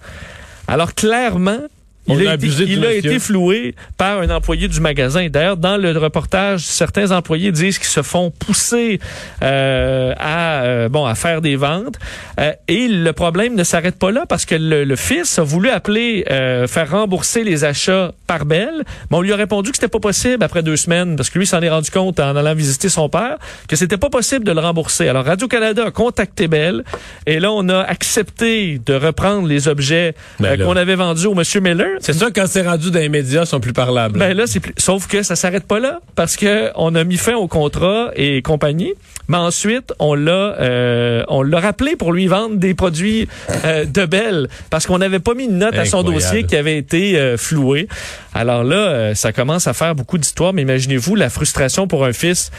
Alors 0.67 0.95
clairement, 0.95 1.61
il, 2.07 2.15
a 2.15 2.17
a, 2.17 2.21
été, 2.23 2.29
abusé 2.47 2.65
du 2.67 2.73
il 2.73 2.85
a 2.85 2.89
monsieur. 2.89 3.11
été 3.11 3.19
floué 3.19 3.75
par 3.97 4.21
un 4.21 4.31
employé 4.31 4.69
du 4.69 4.81
magasin. 4.81 5.29
D'ailleurs, 5.29 5.57
dans 5.57 5.77
le 5.77 5.97
reportage, 5.97 6.61
certains 6.61 7.11
employés 7.13 7.53
disent 7.53 7.79
qu'ils 7.79 7.87
se 7.89 8.03
font 8.03 8.31
pousser 8.31 8.99
euh, 9.43 10.13
à 10.19 10.63
euh, 10.63 10.89
bon 10.89 11.05
à 11.07 11.15
faire 11.15 11.41
des 11.41 11.57
ventes. 11.57 11.99
Euh, 12.41 12.53
et 12.69 12.89
le 12.89 13.13
problème 13.13 13.55
ne 13.55 13.65
s'arrête 13.65 13.99
pas 13.99 14.11
là 14.11 14.25
parce 14.29 14.45
que 14.47 14.55
le, 14.55 14.85
le 14.85 14.97
fils 14.97 15.39
a 15.39 15.43
voulu 15.43 15.71
appeler 15.71 16.25
euh, 16.31 16.67
faire 16.67 16.91
rembourser 16.91 17.45
les 17.45 17.65
achats 17.65 18.13
par 18.27 18.47
Bell, 18.47 18.83
mais 19.11 19.17
on 19.17 19.21
lui 19.21 19.33
a 19.33 19.37
répondu 19.37 19.71
que 19.71 19.77
c'était 19.77 19.89
pas 19.89 20.01
possible 20.01 20.43
après 20.43 20.63
deux 20.63 20.77
semaines 20.77 21.17
parce 21.17 21.31
que 21.31 21.39
lui 21.39 21.47
s'en 21.47 21.61
est 21.61 21.71
rendu 21.71 21.91
compte 21.91 22.19
en 22.21 22.35
allant 22.37 22.55
visiter 22.55 22.89
son 22.89 23.09
père 23.09 23.37
que 23.69 23.77
c'était 23.77 23.97
pas 23.97 24.11
possible 24.11 24.45
de 24.45 24.53
le 24.53 24.61
rembourser. 24.61 25.09
Alors 25.09 25.25
Radio 25.25 25.47
Canada 25.49 25.85
a 25.87 25.91
contacté 25.91 26.49
Bell 26.49 26.83
et 27.27 27.39
là 27.39 27.53
on 27.53 27.69
a 27.69 27.81
accepté 27.81 28.81
de 28.85 28.95
reprendre 28.95 29.47
les 29.47 29.69
objets 29.69 30.15
Ben 30.41 30.63
qu'on 30.63 30.77
avait 30.77 30.97
vendus 30.97 31.27
au 31.27 31.35
monsieur 31.35 31.61
Miller 31.61 31.92
C'est 32.01 32.13
sûr, 32.13 32.29
quand 32.35 32.47
c'est 32.47 32.63
rendu 32.63 32.91
dans 32.91 32.99
les 32.99 33.09
médias, 33.09 33.43
ils 33.43 33.47
sont 33.47 33.61
plus 33.61 33.73
parlables. 33.73 34.19
Ben 34.19 34.37
là, 34.37 34.47
c'est 34.47 34.61
plus... 34.61 34.75
sauf 34.79 35.07
que 35.07 35.23
ça 35.23 35.37
s'arrête 35.37 35.65
pas 35.67 35.81
là 35.81 36.01
parce 36.15 36.37
que 36.37 36.71
on 36.75 36.95
a 36.95 37.05
mis 37.05 37.17
fin 37.17 37.35
au 37.35 37.49
contrat 37.49 38.11
et 38.17 38.43
compagnie. 38.43 38.95
Mais 39.29 39.37
ensuite, 39.37 39.93
on 39.99 40.15
l'a, 40.15 40.57
euh, 40.61 41.23
on 41.29 41.43
l'a 41.43 41.61
rappelé 41.61 41.97
pour 41.97 42.13
lui 42.13 42.27
vendre 42.27 42.57
des 42.57 42.75
produits 42.75 43.29
euh, 43.65 43.85
de 43.85 44.05
Bell 44.05 44.49
parce 44.69 44.87
qu'on 44.87 44.99
n'avait 44.99 45.21
pas 45.21 45.35
mis 45.35 45.45
une 45.45 45.59
note 45.59 45.75
à 45.75 45.85
son 45.85 46.03
dossier 46.03 46.45
qui 46.45 46.57
avait 46.57 46.77
été 46.77 47.19
euh, 47.19 47.37
floué. 47.37 47.89
Alors 48.35 48.65
là, 48.65 48.77
euh, 48.77 49.15
ça 49.15 49.33
commence 49.33 49.67
à 49.67 49.73
faire 49.73 49.95
beaucoup 49.95 50.19
d'histoires. 50.19 50.53
Mais 50.53 50.63
imaginez-vous 50.63 51.15
la 51.15 51.31
frustration 51.31 51.87
pour 51.87 52.05
un 52.05 52.13
fils 52.13 52.51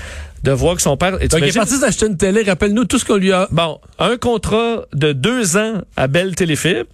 de 0.43 0.51
voir 0.51 0.75
que 0.75 0.81
son 0.81 0.97
père. 0.97 1.21
Et 1.21 1.27
Donc, 1.27 1.39
il 1.41 1.49
est 1.49 1.53
parti 1.53 1.79
d'acheter 1.79 2.05
une 2.07 2.17
télé. 2.17 2.43
Rappelle-nous 2.43 2.85
tout 2.85 2.99
ce 2.99 3.05
qu'on 3.05 3.15
lui 3.15 3.31
a. 3.31 3.47
Bon, 3.51 3.79
un 3.99 4.17
contrat 4.17 4.85
de 4.93 5.13
deux 5.13 5.57
ans 5.57 5.81
à 5.95 6.07
Bell 6.07 6.35
Téléfibre. 6.35 6.89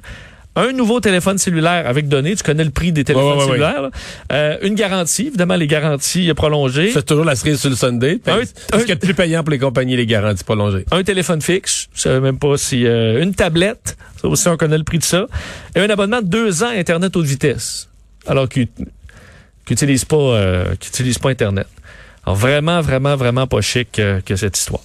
Un 0.61 0.71
nouveau 0.73 0.99
téléphone 0.99 1.37
cellulaire 1.37 1.87
avec 1.87 2.07
données, 2.07 2.35
tu 2.35 2.43
connais 2.43 2.63
le 2.63 2.69
prix 2.71 2.91
des 2.91 3.03
téléphones 3.03 3.25
Ouais, 3.27 3.31
ouais, 3.33 3.43
ouais, 3.43 3.47
cellulaires. 3.47 3.89
Euh, 4.31 4.57
une 4.61 4.75
garantie, 4.75 5.27
évidemment 5.27 5.55
les 5.55 5.67
garanties 5.67 6.31
prolongées. 6.35 6.91
C'est 6.93 7.05
toujours 7.05 7.25
la 7.25 7.35
cerise 7.35 7.59
sur 7.59 7.69
le 7.69 7.75
Sunday. 7.75 8.19
Un- 8.27 8.41
C'est 8.73 8.79
ce 8.81 8.85
qui 8.85 8.91
est 8.91 8.95
plus 8.95 9.13
payant 9.13 9.43
pour 9.43 9.51
les 9.51 9.59
compagnies, 9.59 9.95
les 9.95 10.05
garanties 10.05 10.43
prolongées. 10.43 10.85
un 10.91 11.03
téléphone 11.03 11.41
fixe, 11.41 11.87
je 11.93 12.01
savais 12.01 12.19
même 12.19 12.37
pas 12.39 12.57
si 12.57 12.85
euh, 12.85 13.23
une 13.23 13.33
tablette, 13.33 13.97
ça 14.21 14.27
aussi 14.27 14.47
on 14.47 14.57
connaît 14.57 14.77
le 14.77 14.83
prix 14.83 14.99
de 14.99 15.03
ça, 15.03 15.27
et 15.75 15.79
un 15.79 15.89
abonnement 15.89 16.21
de 16.21 16.27
deux 16.27 16.63
ans 16.63 16.67
à 16.69 16.77
Internet 16.77 17.15
haute 17.15 17.25
vitesse, 17.25 17.87
alors 18.27 18.49
qu'ils 18.49 18.67
n'utilisent 19.69 20.05
pas, 20.05 20.17
euh, 20.17 20.73
utilisent 20.73 21.19
pas 21.19 21.29
Internet. 21.29 21.67
Alors 22.25 22.35
vraiment, 22.35 22.81
vraiment, 22.81 23.15
vraiment 23.15 23.47
pas 23.47 23.61
chic 23.61 23.97
euh, 23.99 24.19
que 24.25 24.35
cette 24.35 24.57
histoire. 24.57 24.81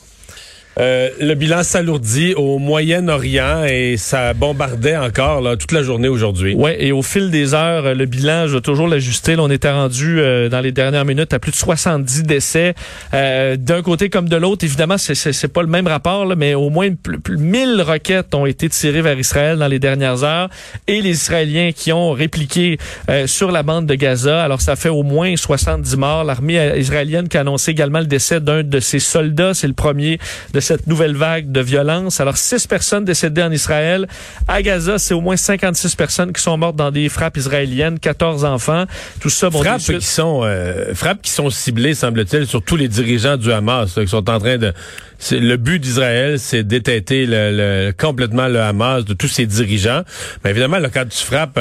Euh, 0.78 1.09
le 1.21 1.35
bilan 1.35 1.62
s'alourdit 1.62 2.35
au 2.35 2.59
Moyen-Orient 2.59 3.64
et 3.64 3.97
ça 3.97 4.35
bombardait 4.35 4.97
encore 4.97 5.40
là, 5.40 5.57
toute 5.57 5.71
la 5.73 5.83
journée 5.83 6.09
aujourd'hui. 6.09 6.54
Ouais, 6.54 6.76
et 6.85 6.90
au 6.90 7.02
fil 7.02 7.31
des 7.31 7.54
heures, 7.54 7.95
le 7.95 8.07
bilan, 8.07 8.49
je 8.49 8.54
vais 8.57 8.61
toujours 8.61 8.88
l'ajuster. 8.88 9.37
On 9.38 9.50
était 9.50 9.71
rendu 9.71 10.19
euh, 10.21 10.49
dans 10.49 10.61
les 10.61 10.73
dernières 10.73 11.04
minutes 11.04 11.33
à 11.33 11.38
plus 11.38 11.52
de 11.52 11.57
70 11.57 12.25
décès. 12.25 12.75
Euh, 13.14 13.57
D'un 13.57 13.83
côté 13.83 14.09
comme 14.11 14.28
de 14.28 14.37
l'autre, 14.37 14.64
évidemment, 14.64 14.99
c'est- 14.99 15.49
pas 15.49 15.62
le 15.62 15.69
même 15.69 15.87
rapport, 15.87 16.25
là, 16.26 16.35
mais 16.35 16.54
au 16.54 16.71
moins 16.71 16.88
plus, 16.95 17.21
plus 17.21 17.37
1000 17.38 17.81
roquettes 17.83 18.35
ont 18.35 18.47
été 18.47 18.69
tirées 18.69 19.02
vers 19.02 19.19
Israël 19.19 19.59
dans 19.59 19.69
les 19.69 19.78
dernières 19.78 20.25
heures 20.25 20.49
et 20.88 21.00
les 21.02 21.11
Israéliens 21.11 21.71
qui 21.75 21.93
ont 21.93 22.11
répliqué 22.12 22.78
euh, 23.11 23.26
sur 23.28 23.52
la 23.52 23.62
bande 23.62 23.87
de 23.87 23.95
Gaza. 23.95 24.43
Alors, 24.43 24.61
ça 24.61 24.75
fait 24.75 24.88
au 24.88 25.02
moins 25.04 25.37
70 25.37 25.97
morts. 25.97 26.25
L'armée 26.25 26.73
israélienne 26.78 27.28
qui 27.28 27.37
a 27.37 27.40
annoncé 27.43 27.71
également 27.71 28.00
le 28.00 28.07
décès 28.07 28.40
d'un 28.40 28.62
de 28.64 28.81
ses 28.81 28.99
soldats. 28.99 29.54
C'est 29.54 29.69
le 29.69 29.75
premier 29.75 30.19
de 30.52 30.61
cette 30.64 30.87
nouvelle 30.87 31.14
vague 31.16 31.52
de 31.52 31.61
violence. 31.61 32.21
Alors, 32.21 32.37
six 32.37 32.66
personnes 32.66 33.04
décédées 33.04 33.42
en 33.42 33.52
Israël. 33.52 34.09
À 34.49 34.62
Gaza, 34.62 34.99
c'est 34.99 35.14
au 35.14 35.21
moins 35.21 35.37
56 35.37 35.94
personnes 35.94 36.33
qui 36.33 36.42
sont 36.42 36.56
mortes 36.56 36.76
dans 36.76 36.90
des 36.90 37.09
frappes 37.09 37.37
israéliennes, 37.37 37.99
14 37.99 38.44
enfants. 38.44 38.85
Tout 39.21 39.30
ça, 39.30 39.50
bon, 39.50 39.62
frappes 39.62 39.80
qui 40.00 40.06
sont 40.06 40.40
euh, 40.44 40.94
frappes 40.94 41.23
qui 41.23 41.30
sont 41.30 41.50
ciblées, 41.50 41.94
semble-t-il, 41.94 42.47
sur 42.47 42.62
tous 42.62 42.76
les 42.76 42.88
dirigeants 42.88 43.37
du 43.37 43.52
Hamas, 43.52 43.97
là, 43.97 44.02
qui 44.04 44.09
sont 44.11 44.28
en 44.28 44.38
train 44.40 44.59
de. 44.59 44.73
Le 45.30 45.56
but 45.56 45.78
d'Israël, 45.78 46.38
c'est 46.38 46.64
d'étêter 46.64 47.25
le, 47.25 47.50
le- 47.88 47.92
complètement 47.97 48.49
le 48.49 48.61
Hamas 48.61 49.04
de 49.04 49.14
tous 49.14 49.28
ses 49.28 49.47
dirigeants. 49.47 50.02
Mais 50.42 50.50
évidemment, 50.50 50.78
là, 50.78 50.88
quand 50.92 51.04
tu 51.09 51.25
frappes, 51.25 51.59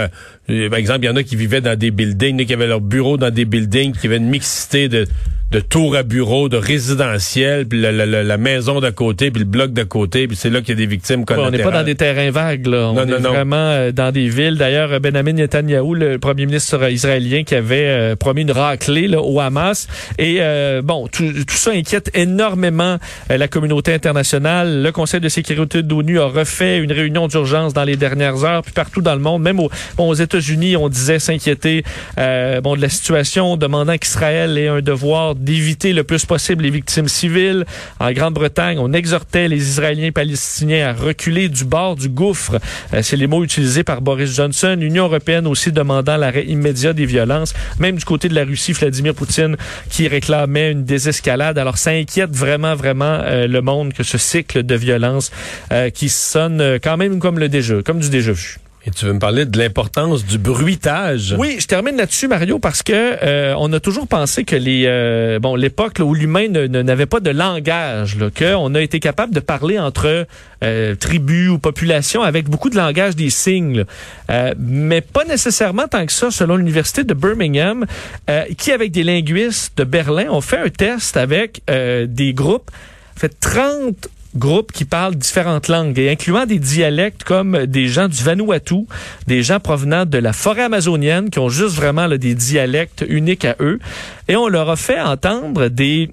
euh, 0.50 0.70
par 0.70 0.80
exemple, 0.80 1.00
il 1.04 1.06
y 1.06 1.10
en 1.10 1.16
a 1.16 1.24
qui 1.24 1.36
vivaient 1.36 1.62
dans 1.62 1.78
des 1.78 1.92
buildings, 1.92 2.46
qui 2.46 2.54
avaient 2.54 2.68
leur 2.68 2.82
bureau 2.82 3.16
dans 3.18 3.30
des 3.30 3.46
buildings, 3.46 3.94
qui 3.96 4.08
avaient 4.08 4.18
une 4.18 4.30
mixité 4.30 4.90
de 4.90 5.08
de 5.54 5.60
tours 5.60 5.96
à 5.96 6.02
bureaux, 6.02 6.50
de 6.50 6.58
résidentiels, 6.58 7.68
puis 7.68 7.80
la, 7.80 7.92
la- 7.92 8.08
la- 8.08 8.24
la 8.24 8.38
maison 8.38 8.80
d'à 8.80 8.92
côté, 8.92 9.30
puis 9.30 9.40
le 9.42 9.46
bloc 9.48 9.72
d'à 9.72 9.86
côté, 9.86 10.28
puis 10.28 10.36
c'est 10.36 10.50
là 10.50 10.62
qu'il 10.62 10.70
y 10.70 10.72
a 10.72 10.76
des 10.76 10.86
victimes 10.88 11.26
collatérales. 11.26 11.54
on 11.54 11.58
n'est 11.58 11.64
pas 11.64 11.72
dans 11.78 11.84
des 11.86 11.94
terrains 11.96 12.32
vagues, 12.32 12.66
là. 12.66 12.90
On 12.90 12.94
Non, 12.94 13.04
est 13.06 13.20
non, 13.20 13.30
vraiment 13.30 13.56
euh, 13.56 13.92
dans 13.92 14.12
des 14.12 14.30
villes. 14.30 14.58
D'ailleurs, 14.58 15.00
Benjamin 15.00 15.34
Netanyahu, 15.34 15.96
le 15.96 16.18
premier 16.18 16.48
ministre 16.48 16.90
israélien, 16.90 17.44
qui 17.44 17.54
avait 17.54 17.86
euh, 17.86 18.16
promis 18.16 18.42
une 18.42 18.52
raclée 18.52 19.08
là, 19.08 19.22
au 19.22 19.40
Hamas. 19.40 19.88
Et 20.18 20.38
euh, 20.40 20.82
bon, 20.84 21.08
tout, 21.08 21.32
tout 21.32 21.56
ça 21.56 21.70
inquiète 21.72 22.10
énormément 22.16 22.98
euh, 23.30 23.38
la 23.38 23.48
communauté 23.48 23.94
internationale. 23.94 24.82
Le 24.82 24.92
Conseil 24.92 25.20
de 25.20 25.30
sécurité 25.30 25.84
de 25.84 25.90
l'ONU 25.94 26.20
a 26.20 26.26
refait 26.26 26.80
une 26.80 26.92
réunion 26.92 27.28
d'urgence 27.28 27.74
dans 27.74 27.84
les 27.84 27.96
dernières 27.96 28.44
heures, 28.44 28.64
puis 28.64 28.74
partout 28.74 29.02
dans 29.02 29.14
le 29.14 29.22
monde, 29.22 29.44
même 29.44 29.60
au- 29.60 29.70
bon, 29.98 30.10
aux 30.10 30.14
États-Unis, 30.16 30.78
on 30.78 30.90
disait 30.90 31.20
s'inquiéter 31.20 31.84
euh, 32.18 32.60
bon 32.62 32.76
de 32.76 32.82
la 32.82 32.90
situation, 32.90 33.56
demandant 33.58 33.98
qu'Israël 33.98 34.58
ait 34.58 34.68
un 34.68 34.82
devoir 34.82 35.36
d'éviter 35.44 35.94
le 35.94 36.04
plus 36.04 36.26
possible 36.26 36.64
les 36.64 36.70
victimes 36.70 37.08
civiles. 37.08 37.66
En 38.00 38.12
Grande-Bretagne, 38.12 38.80
on 38.80 38.94
exhortait 38.94 39.48
les 39.48 39.62
Israéliens 39.70 40.08
et 40.08 40.12
Palestiniens 40.12 40.88
à 40.90 40.94
reculer 40.94 41.50
du 41.50 41.66
bord 41.66 41.96
du 41.96 42.10
gouffre. 42.10 42.60
Euh, 42.94 43.02
C'est 43.04 43.18
les 43.18 43.28
mots 43.28 43.44
utilisés 43.44 43.84
par 43.84 44.02
Boris 44.02 44.34
Johnson. 44.34 44.76
L'Union 44.80 45.06
européenne 45.06 45.48
aussi 45.48 45.72
demandant 45.72 46.18
l'arrêt 46.18 46.46
immédiat 46.46 46.94
des 46.94 47.06
violences. 47.06 47.54
Même 47.80 47.98
du 47.98 48.06
côté 48.06 48.30
de 48.30 48.36
la 48.36 48.46
Russie, 48.46 48.74
Vladimir 48.74 49.14
Poutine 49.14 49.58
qui 49.90 50.08
réclamait 50.08 50.72
une 50.72 50.86
désescalade. 50.86 51.58
Alors 51.58 51.78
ça 51.78 51.92
inquiète 51.92 52.32
vraiment, 52.32 52.76
vraiment 52.76 53.20
euh, 53.24 53.48
le 53.48 53.62
monde 53.62 53.94
que 53.94 54.04
ce 54.04 54.18
cycle 54.18 54.64
de 54.64 54.76
violence 54.76 55.32
euh, 55.72 55.90
qui 55.90 56.10
sonne 56.10 56.80
quand 56.82 56.98
même 56.98 57.20
comme 57.20 57.40
le 57.40 57.50
déjà, 57.50 57.82
comme 57.84 58.00
du 58.00 58.10
déjà 58.10 58.32
vu. 58.32 58.58
Et 58.86 58.92
tu 58.92 59.06
veux 59.06 59.14
me 59.14 59.20
parler 59.20 59.46
de 59.46 59.58
l'importance 59.58 60.26
du 60.26 60.38
bruitage? 60.38 61.34
Oui, 61.38 61.56
je 61.58 61.68
termine 61.68 61.96
là-dessus, 61.96 62.28
Mario, 62.28 62.60
parce 62.60 62.84
que 62.84 62.92
euh, 62.94 63.56
on 63.58 63.72
a 63.72 63.80
toujours 63.80 64.08
pensé 64.08 64.44
que 64.44 64.58
les 64.58 64.84
euh, 64.88 65.40
bon 65.40 65.56
l'époque 65.56 66.02
où 66.04 66.14
l'humain 66.14 66.50
n'avait 66.50 67.06
pas 67.06 67.22
de 67.22 67.30
langage, 67.30 68.18
là, 68.18 68.28
qu'on 68.30 68.76
a 68.76 68.82
été 68.82 69.00
capable 69.00 69.34
de 69.34 69.40
parler 69.40 69.80
entre 69.80 70.28
euh, 70.66 70.96
tribus 70.96 71.50
ou 71.50 71.60
populations 71.60 72.24
avec 72.24 72.50
beaucoup 72.50 72.70
de 72.70 72.76
langage 72.76 73.16
des 73.16 73.30
signes. 73.30 73.86
Euh, 74.30 74.54
mais 74.60 75.00
pas 75.00 75.24
nécessairement 75.24 75.88
tant 75.88 76.06
que 76.06 76.12
ça, 76.12 76.30
selon 76.30 76.58
l'université 76.58 77.06
de 77.06 77.14
Birmingham, 77.14 77.86
euh, 78.30 78.44
qui 78.58 78.74
avec 78.74 78.92
des 78.92 79.04
linguistes 79.04 79.78
de 79.78 79.86
Berlin 79.86 80.28
ont 80.30 80.42
fait 80.42 80.60
un 80.60 80.70
test 80.70 81.16
avec 81.16 81.62
euh, 81.70 82.06
des 82.06 82.34
groupes, 82.34 82.70
fait 83.16 83.32
30 83.40 84.10
groupes 84.36 84.72
qui 84.72 84.86
parlent 84.86 85.16
différentes 85.16 85.68
langues, 85.68 85.98
et 86.00 86.10
incluant 86.10 86.46
des 86.46 86.60
dialectes 86.60 87.24
comme 87.24 87.66
des 87.66 87.88
gens 87.88 88.08
du 88.08 88.22
Vanuatu, 88.24 88.86
des 89.28 89.44
gens 89.44 89.60
provenant 89.60 90.06
de 90.06 90.18
la 90.18 90.34
forêt 90.34 90.64
amazonienne 90.64 91.30
qui 91.30 91.40
ont 91.40 91.50
juste 91.50 91.76
vraiment 91.76 92.08
des 92.08 92.36
dialectes 92.36 93.06
uniques 93.08 93.46
à 93.46 93.56
eux. 93.60 93.80
Et 94.28 94.36
on 94.36 94.48
leur 94.48 94.70
a 94.70 94.76
fait 94.76 95.00
entendre 95.00 95.68
des 95.68 96.12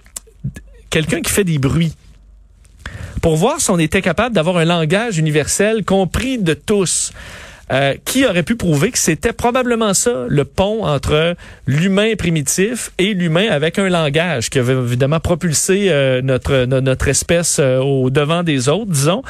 quelqu'un 0.90 1.20
qui 1.20 1.30
fait 1.30 1.44
des 1.44 1.58
bruits 1.58 1.94
pour 3.22 3.36
voir 3.36 3.60
si 3.60 3.70
on 3.70 3.78
était 3.78 4.02
capable 4.02 4.34
d'avoir 4.34 4.56
un 4.56 4.64
langage 4.64 5.18
universel 5.18 5.84
compris 5.84 6.38
de 6.38 6.54
tous. 6.54 7.12
Euh, 7.72 7.94
qui 8.04 8.26
aurait 8.26 8.42
pu 8.42 8.56
prouver 8.56 8.90
que 8.90 8.98
c'était 8.98 9.32
probablement 9.32 9.94
ça, 9.94 10.24
le 10.28 10.44
pont 10.44 10.84
entre 10.84 11.36
l'humain 11.68 12.14
primitif 12.18 12.90
et 12.98 13.14
l'humain 13.14 13.46
avec 13.48 13.78
un 13.78 13.88
langage 13.88 14.50
qui 14.50 14.58
avait 14.58 14.72
évidemment 14.72 15.20
propulsé 15.20 15.86
euh, 15.88 16.20
notre, 16.20 16.64
no- 16.64 16.80
notre 16.80 17.06
espèce 17.06 17.58
euh, 17.60 17.78
au 17.78 18.10
devant 18.10 18.42
des 18.42 18.68
autres, 18.68 18.90
disons. 18.90 19.22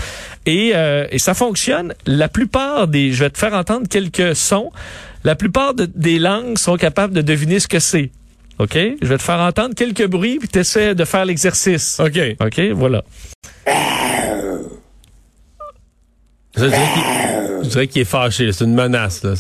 Et, 0.47 0.73
euh, 0.75 1.07
et 1.11 1.19
ça 1.19 1.35
fonctionne. 1.35 1.93
La 2.07 2.29
plupart 2.29 2.89
des... 2.89 3.13
Je 3.13 3.25
vais 3.25 3.31
te 3.31 3.37
faire 3.37 3.53
entendre 3.53 3.87
quelques 3.89 4.35
sons. 4.35 4.73
La 5.23 5.37
plupart 5.37 5.75
de- 5.75 5.91
des 5.95 6.19
langues 6.19 6.57
sont 6.57 6.79
capables 6.79 7.13
de 7.13 7.21
deviner 7.21 7.61
ce 7.61 7.69
que 7.69 7.79
c'est. 7.79 8.11
OK? 8.59 8.73
Je 9.03 9.07
vais 9.07 9.19
te 9.19 9.23
faire 9.23 9.41
entendre 9.41 9.75
quelques 9.75 10.07
bruits, 10.07 10.39
puis 10.39 10.49
tu 10.49 10.61
essaies 10.61 10.95
de 10.95 11.05
faire 11.05 11.27
l'exercice. 11.27 12.01
OK. 12.01 12.19
OK? 12.41 12.61
Voilà. 12.73 13.05
Je 16.57 16.67
dirais 17.69 17.87
qu'il- 17.87 18.03
est 18.03 18.05
fâché. 18.05 18.51
C'est 18.53 18.65
une 18.65 18.75
menace. 18.75 19.23
Là. 19.23 19.35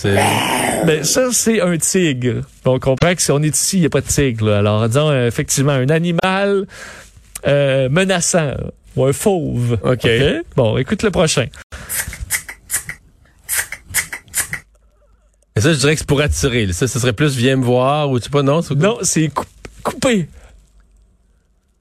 Ben, 0.86 1.04
ça, 1.04 1.28
c'est 1.32 1.60
un 1.60 1.76
tigre. 1.76 2.42
On 2.64 2.78
comprend 2.78 3.14
que 3.14 3.20
si 3.22 3.30
on 3.32 3.42
est 3.42 3.54
ici, 3.54 3.78
il 3.78 3.80
n'y 3.80 3.86
a 3.86 3.90
pas 3.90 4.00
de 4.00 4.06
tigre. 4.06 4.46
là. 4.46 4.58
Alors, 4.58 4.86
disons, 4.88 5.12
effectivement, 5.26 5.72
un 5.72 5.88
animal 5.88 6.66
euh, 7.46 7.88
menaçant. 7.90 8.52
Ou 8.96 9.04
un 9.04 9.12
fauve. 9.12 9.78
OK. 9.84 10.08
Bon, 10.56 10.76
écoute 10.76 11.02
le 11.02 11.10
prochain. 11.10 11.46
Et 15.56 15.60
ça, 15.60 15.72
je 15.72 15.78
dirais 15.78 15.92
que 15.94 15.98
c'est 16.00 16.06
pour 16.06 16.20
attirer. 16.20 16.66
là. 16.66 16.72
Ça, 16.72 16.86
ce 16.88 16.98
serait 16.98 17.12
plus 17.12 17.36
viens 17.36 17.56
me 17.56 17.64
voir 17.64 18.10
ou 18.10 18.18
tu 18.18 18.24
sais 18.24 18.30
pas, 18.30 18.42
non? 18.42 18.60
Non, 18.76 18.98
c'est 19.02 19.28
cou- 19.28 19.44
couper. 19.82 20.28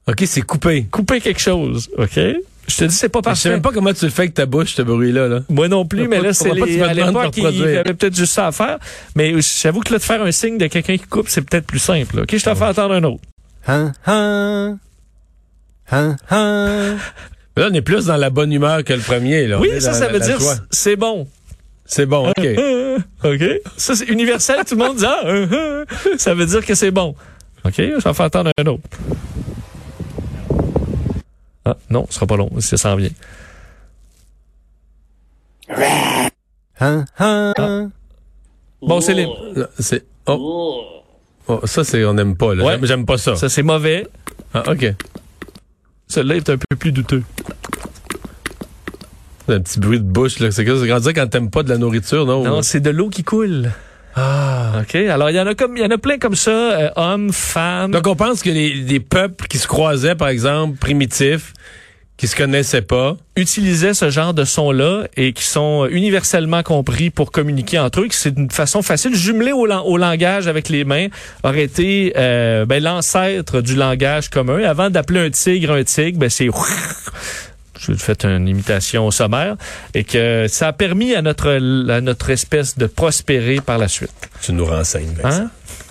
OK, 0.08 0.22
c'est 0.26 0.42
coupé. 0.42 0.86
Couper 0.90 1.20
quelque 1.20 1.40
chose. 1.40 1.88
OK? 1.96 2.18
Je 2.70 2.76
te 2.78 2.84
dis, 2.84 2.94
c'est 2.94 3.08
pas 3.08 3.18
Je 3.20 3.22
sais 3.24 3.30
parfait. 3.30 3.48
même 3.50 3.62
pas 3.62 3.72
comment 3.72 3.92
tu 3.92 4.04
le 4.04 4.10
fais 4.10 4.22
avec 4.22 4.34
ta 4.34 4.46
bouche, 4.46 4.74
ce 4.74 4.82
bruit-là. 4.82 5.28
Là. 5.28 5.40
Moi 5.48 5.68
non 5.68 5.84
plus, 5.84 6.08
mais 6.08 6.20
là, 6.20 6.32
c'est 6.32 6.52
les, 6.52 6.80
à 6.82 6.94
l'époque, 6.94 7.36
il 7.36 7.42
y 7.42 7.46
avait 7.76 7.94
peut-être 7.94 8.14
juste 8.16 8.32
ça 8.32 8.46
à 8.48 8.52
faire. 8.52 8.78
Mais 9.16 9.34
j'avoue 9.62 9.80
que 9.80 9.92
là, 9.92 9.98
de 9.98 10.02
faire 10.04 10.22
un 10.22 10.32
signe 10.32 10.56
de 10.58 10.66
quelqu'un 10.68 10.96
qui 10.96 11.06
coupe, 11.06 11.28
c'est 11.28 11.42
peut-être 11.42 11.66
plus 11.66 11.78
simple. 11.78 12.16
là. 12.16 12.22
OK, 12.22 12.36
je 12.36 12.42
t'en 12.44 12.54
fais 12.54 12.64
entendre 12.64 12.94
un 12.94 13.04
autre. 13.04 13.22
Hein, 13.66 13.92
hein? 14.06 14.78
Hein, 15.90 16.16
hein? 16.30 16.96
Là, 17.56 17.68
on 17.70 17.74
est 17.74 17.82
plus 17.82 18.06
dans 18.06 18.16
la 18.16 18.30
bonne 18.30 18.52
humeur 18.52 18.84
que 18.84 18.92
le 18.92 19.00
premier. 19.00 19.46
Là. 19.48 19.58
Oui, 19.60 19.68
ça, 19.80 19.92
ça 19.92 20.06
la- 20.06 20.12
veut 20.12 20.18
la 20.20 20.26
dire 20.26 20.38
c'est 20.70 20.96
bon. 20.96 21.26
C'est 21.84 22.06
bon, 22.06 22.30
OK. 22.30 22.46
OK. 23.24 23.42
Ça, 23.76 23.96
c'est 23.96 24.04
universel. 24.06 24.58
Tout 24.66 24.76
le 24.76 24.84
monde 24.84 24.96
dit, 24.96 25.04
ah, 25.04 25.24
ça 26.16 26.32
veut 26.34 26.46
dire 26.46 26.64
que 26.64 26.74
c'est 26.76 26.92
bon. 26.92 27.16
OK, 27.64 27.74
je 27.76 27.82
vais 28.02 28.14
faire 28.14 28.20
entendre 28.26 28.52
un 28.56 28.66
autre. 28.66 28.82
Ah, 31.70 31.76
non, 31.88 32.06
ce 32.08 32.14
sera 32.16 32.26
pas 32.26 32.36
long, 32.36 32.50
ça 32.58 32.76
s'en 32.76 32.96
vient. 32.96 33.10
Hein, 36.80 37.04
hein? 37.18 37.90
Bon, 38.82 39.00
c'est 39.00 39.14
les... 39.14 39.26
Là, 39.54 39.68
C'est. 39.78 40.04
Oh. 40.26 40.82
Oh, 41.46 41.60
ça, 41.64 41.84
c'est. 41.84 42.04
On 42.04 42.14
n'aime 42.14 42.36
pas, 42.36 42.54
là. 42.54 42.64
Ouais. 42.64 42.78
J'aime- 42.82 43.06
pas 43.06 43.18
ça. 43.18 43.36
Ça, 43.36 43.48
c'est 43.48 43.62
mauvais. 43.62 44.06
Ah, 44.54 44.62
OK. 44.68 44.86
Celui-là 46.08 46.36
est 46.36 46.50
un 46.50 46.56
peu 46.56 46.76
plus 46.76 46.92
douteux. 46.92 47.22
Un 49.48 49.60
petit 49.60 49.78
bruit 49.80 49.98
de 49.98 50.04
bouche, 50.04 50.38
là. 50.38 50.50
C'est 50.50 50.64
quoi? 50.64 51.00
C'est 51.02 51.12
quand 51.14 51.26
t'aimes 51.28 51.50
pas 51.50 51.62
de 51.62 51.68
la 51.68 51.78
nourriture, 51.78 52.24
non? 52.24 52.44
Non, 52.44 52.62
c'est 52.62 52.80
de 52.80 52.90
l'eau 52.90 53.08
qui 53.10 53.22
coule. 53.24 53.70
Ah. 54.16 54.80
OK? 54.82 54.94
Alors, 54.96 55.30
il 55.30 55.36
y 55.36 55.40
en 55.40 55.46
a 55.46 55.54
comme, 55.54 55.76
il 55.76 55.82
y 55.82 55.86
en 55.86 55.90
a 55.90 55.98
plein 55.98 56.18
comme 56.18 56.34
ça, 56.34 56.50
euh, 56.50 56.90
hommes, 56.96 57.32
femmes. 57.32 57.92
Donc, 57.92 58.06
on 58.06 58.16
pense 58.16 58.42
que 58.42 58.50
les, 58.50 58.72
les 58.74 59.00
peuples 59.00 59.46
qui 59.46 59.58
se 59.58 59.66
croisaient, 59.66 60.14
par 60.14 60.28
exemple, 60.28 60.76
primitifs, 60.78 61.52
qui 62.16 62.26
se 62.28 62.36
connaissaient 62.36 62.82
pas, 62.82 63.16
utilisaient 63.34 63.94
ce 63.94 64.10
genre 64.10 64.34
de 64.34 64.44
sons-là 64.44 65.04
et 65.16 65.32
qui 65.32 65.44
sont 65.44 65.86
universellement 65.90 66.62
compris 66.62 67.08
pour 67.08 67.32
communiquer 67.32 67.78
entre 67.78 68.02
eux, 68.02 68.08
c'est 68.10 68.36
une 68.36 68.50
façon 68.50 68.82
facile, 68.82 69.12
au, 69.54 69.64
lan- 69.64 69.84
au 69.86 69.96
langage 69.96 70.46
avec 70.46 70.68
les 70.68 70.84
mains, 70.84 71.06
aurait 71.44 71.62
été 71.62 72.12
euh, 72.18 72.66
ben, 72.66 72.82
l'ancêtre 72.82 73.62
du 73.62 73.74
langage 73.74 74.28
commun. 74.28 74.62
Avant 74.64 74.90
d'appeler 74.90 75.20
un 75.20 75.30
tigre 75.30 75.72
un 75.72 75.84
tigre, 75.84 76.18
ben, 76.18 76.28
c'est... 76.28 76.48
Je 77.80 77.94
fais 77.94 78.24
une 78.24 78.46
imitation 78.46 79.10
sommaire 79.10 79.56
et 79.94 80.04
que 80.04 80.46
ça 80.48 80.68
a 80.68 80.72
permis 80.72 81.14
à 81.14 81.22
notre 81.22 81.50
à 81.90 82.00
notre 82.00 82.30
espèce 82.30 82.76
de 82.76 82.86
prospérer 82.86 83.60
par 83.60 83.78
la 83.78 83.88
suite. 83.88 84.28
tu 84.42 84.52
nous 84.52 84.66
renseignes, 84.66 85.14
Vincent. 85.14 85.42
Hein? 85.44 85.50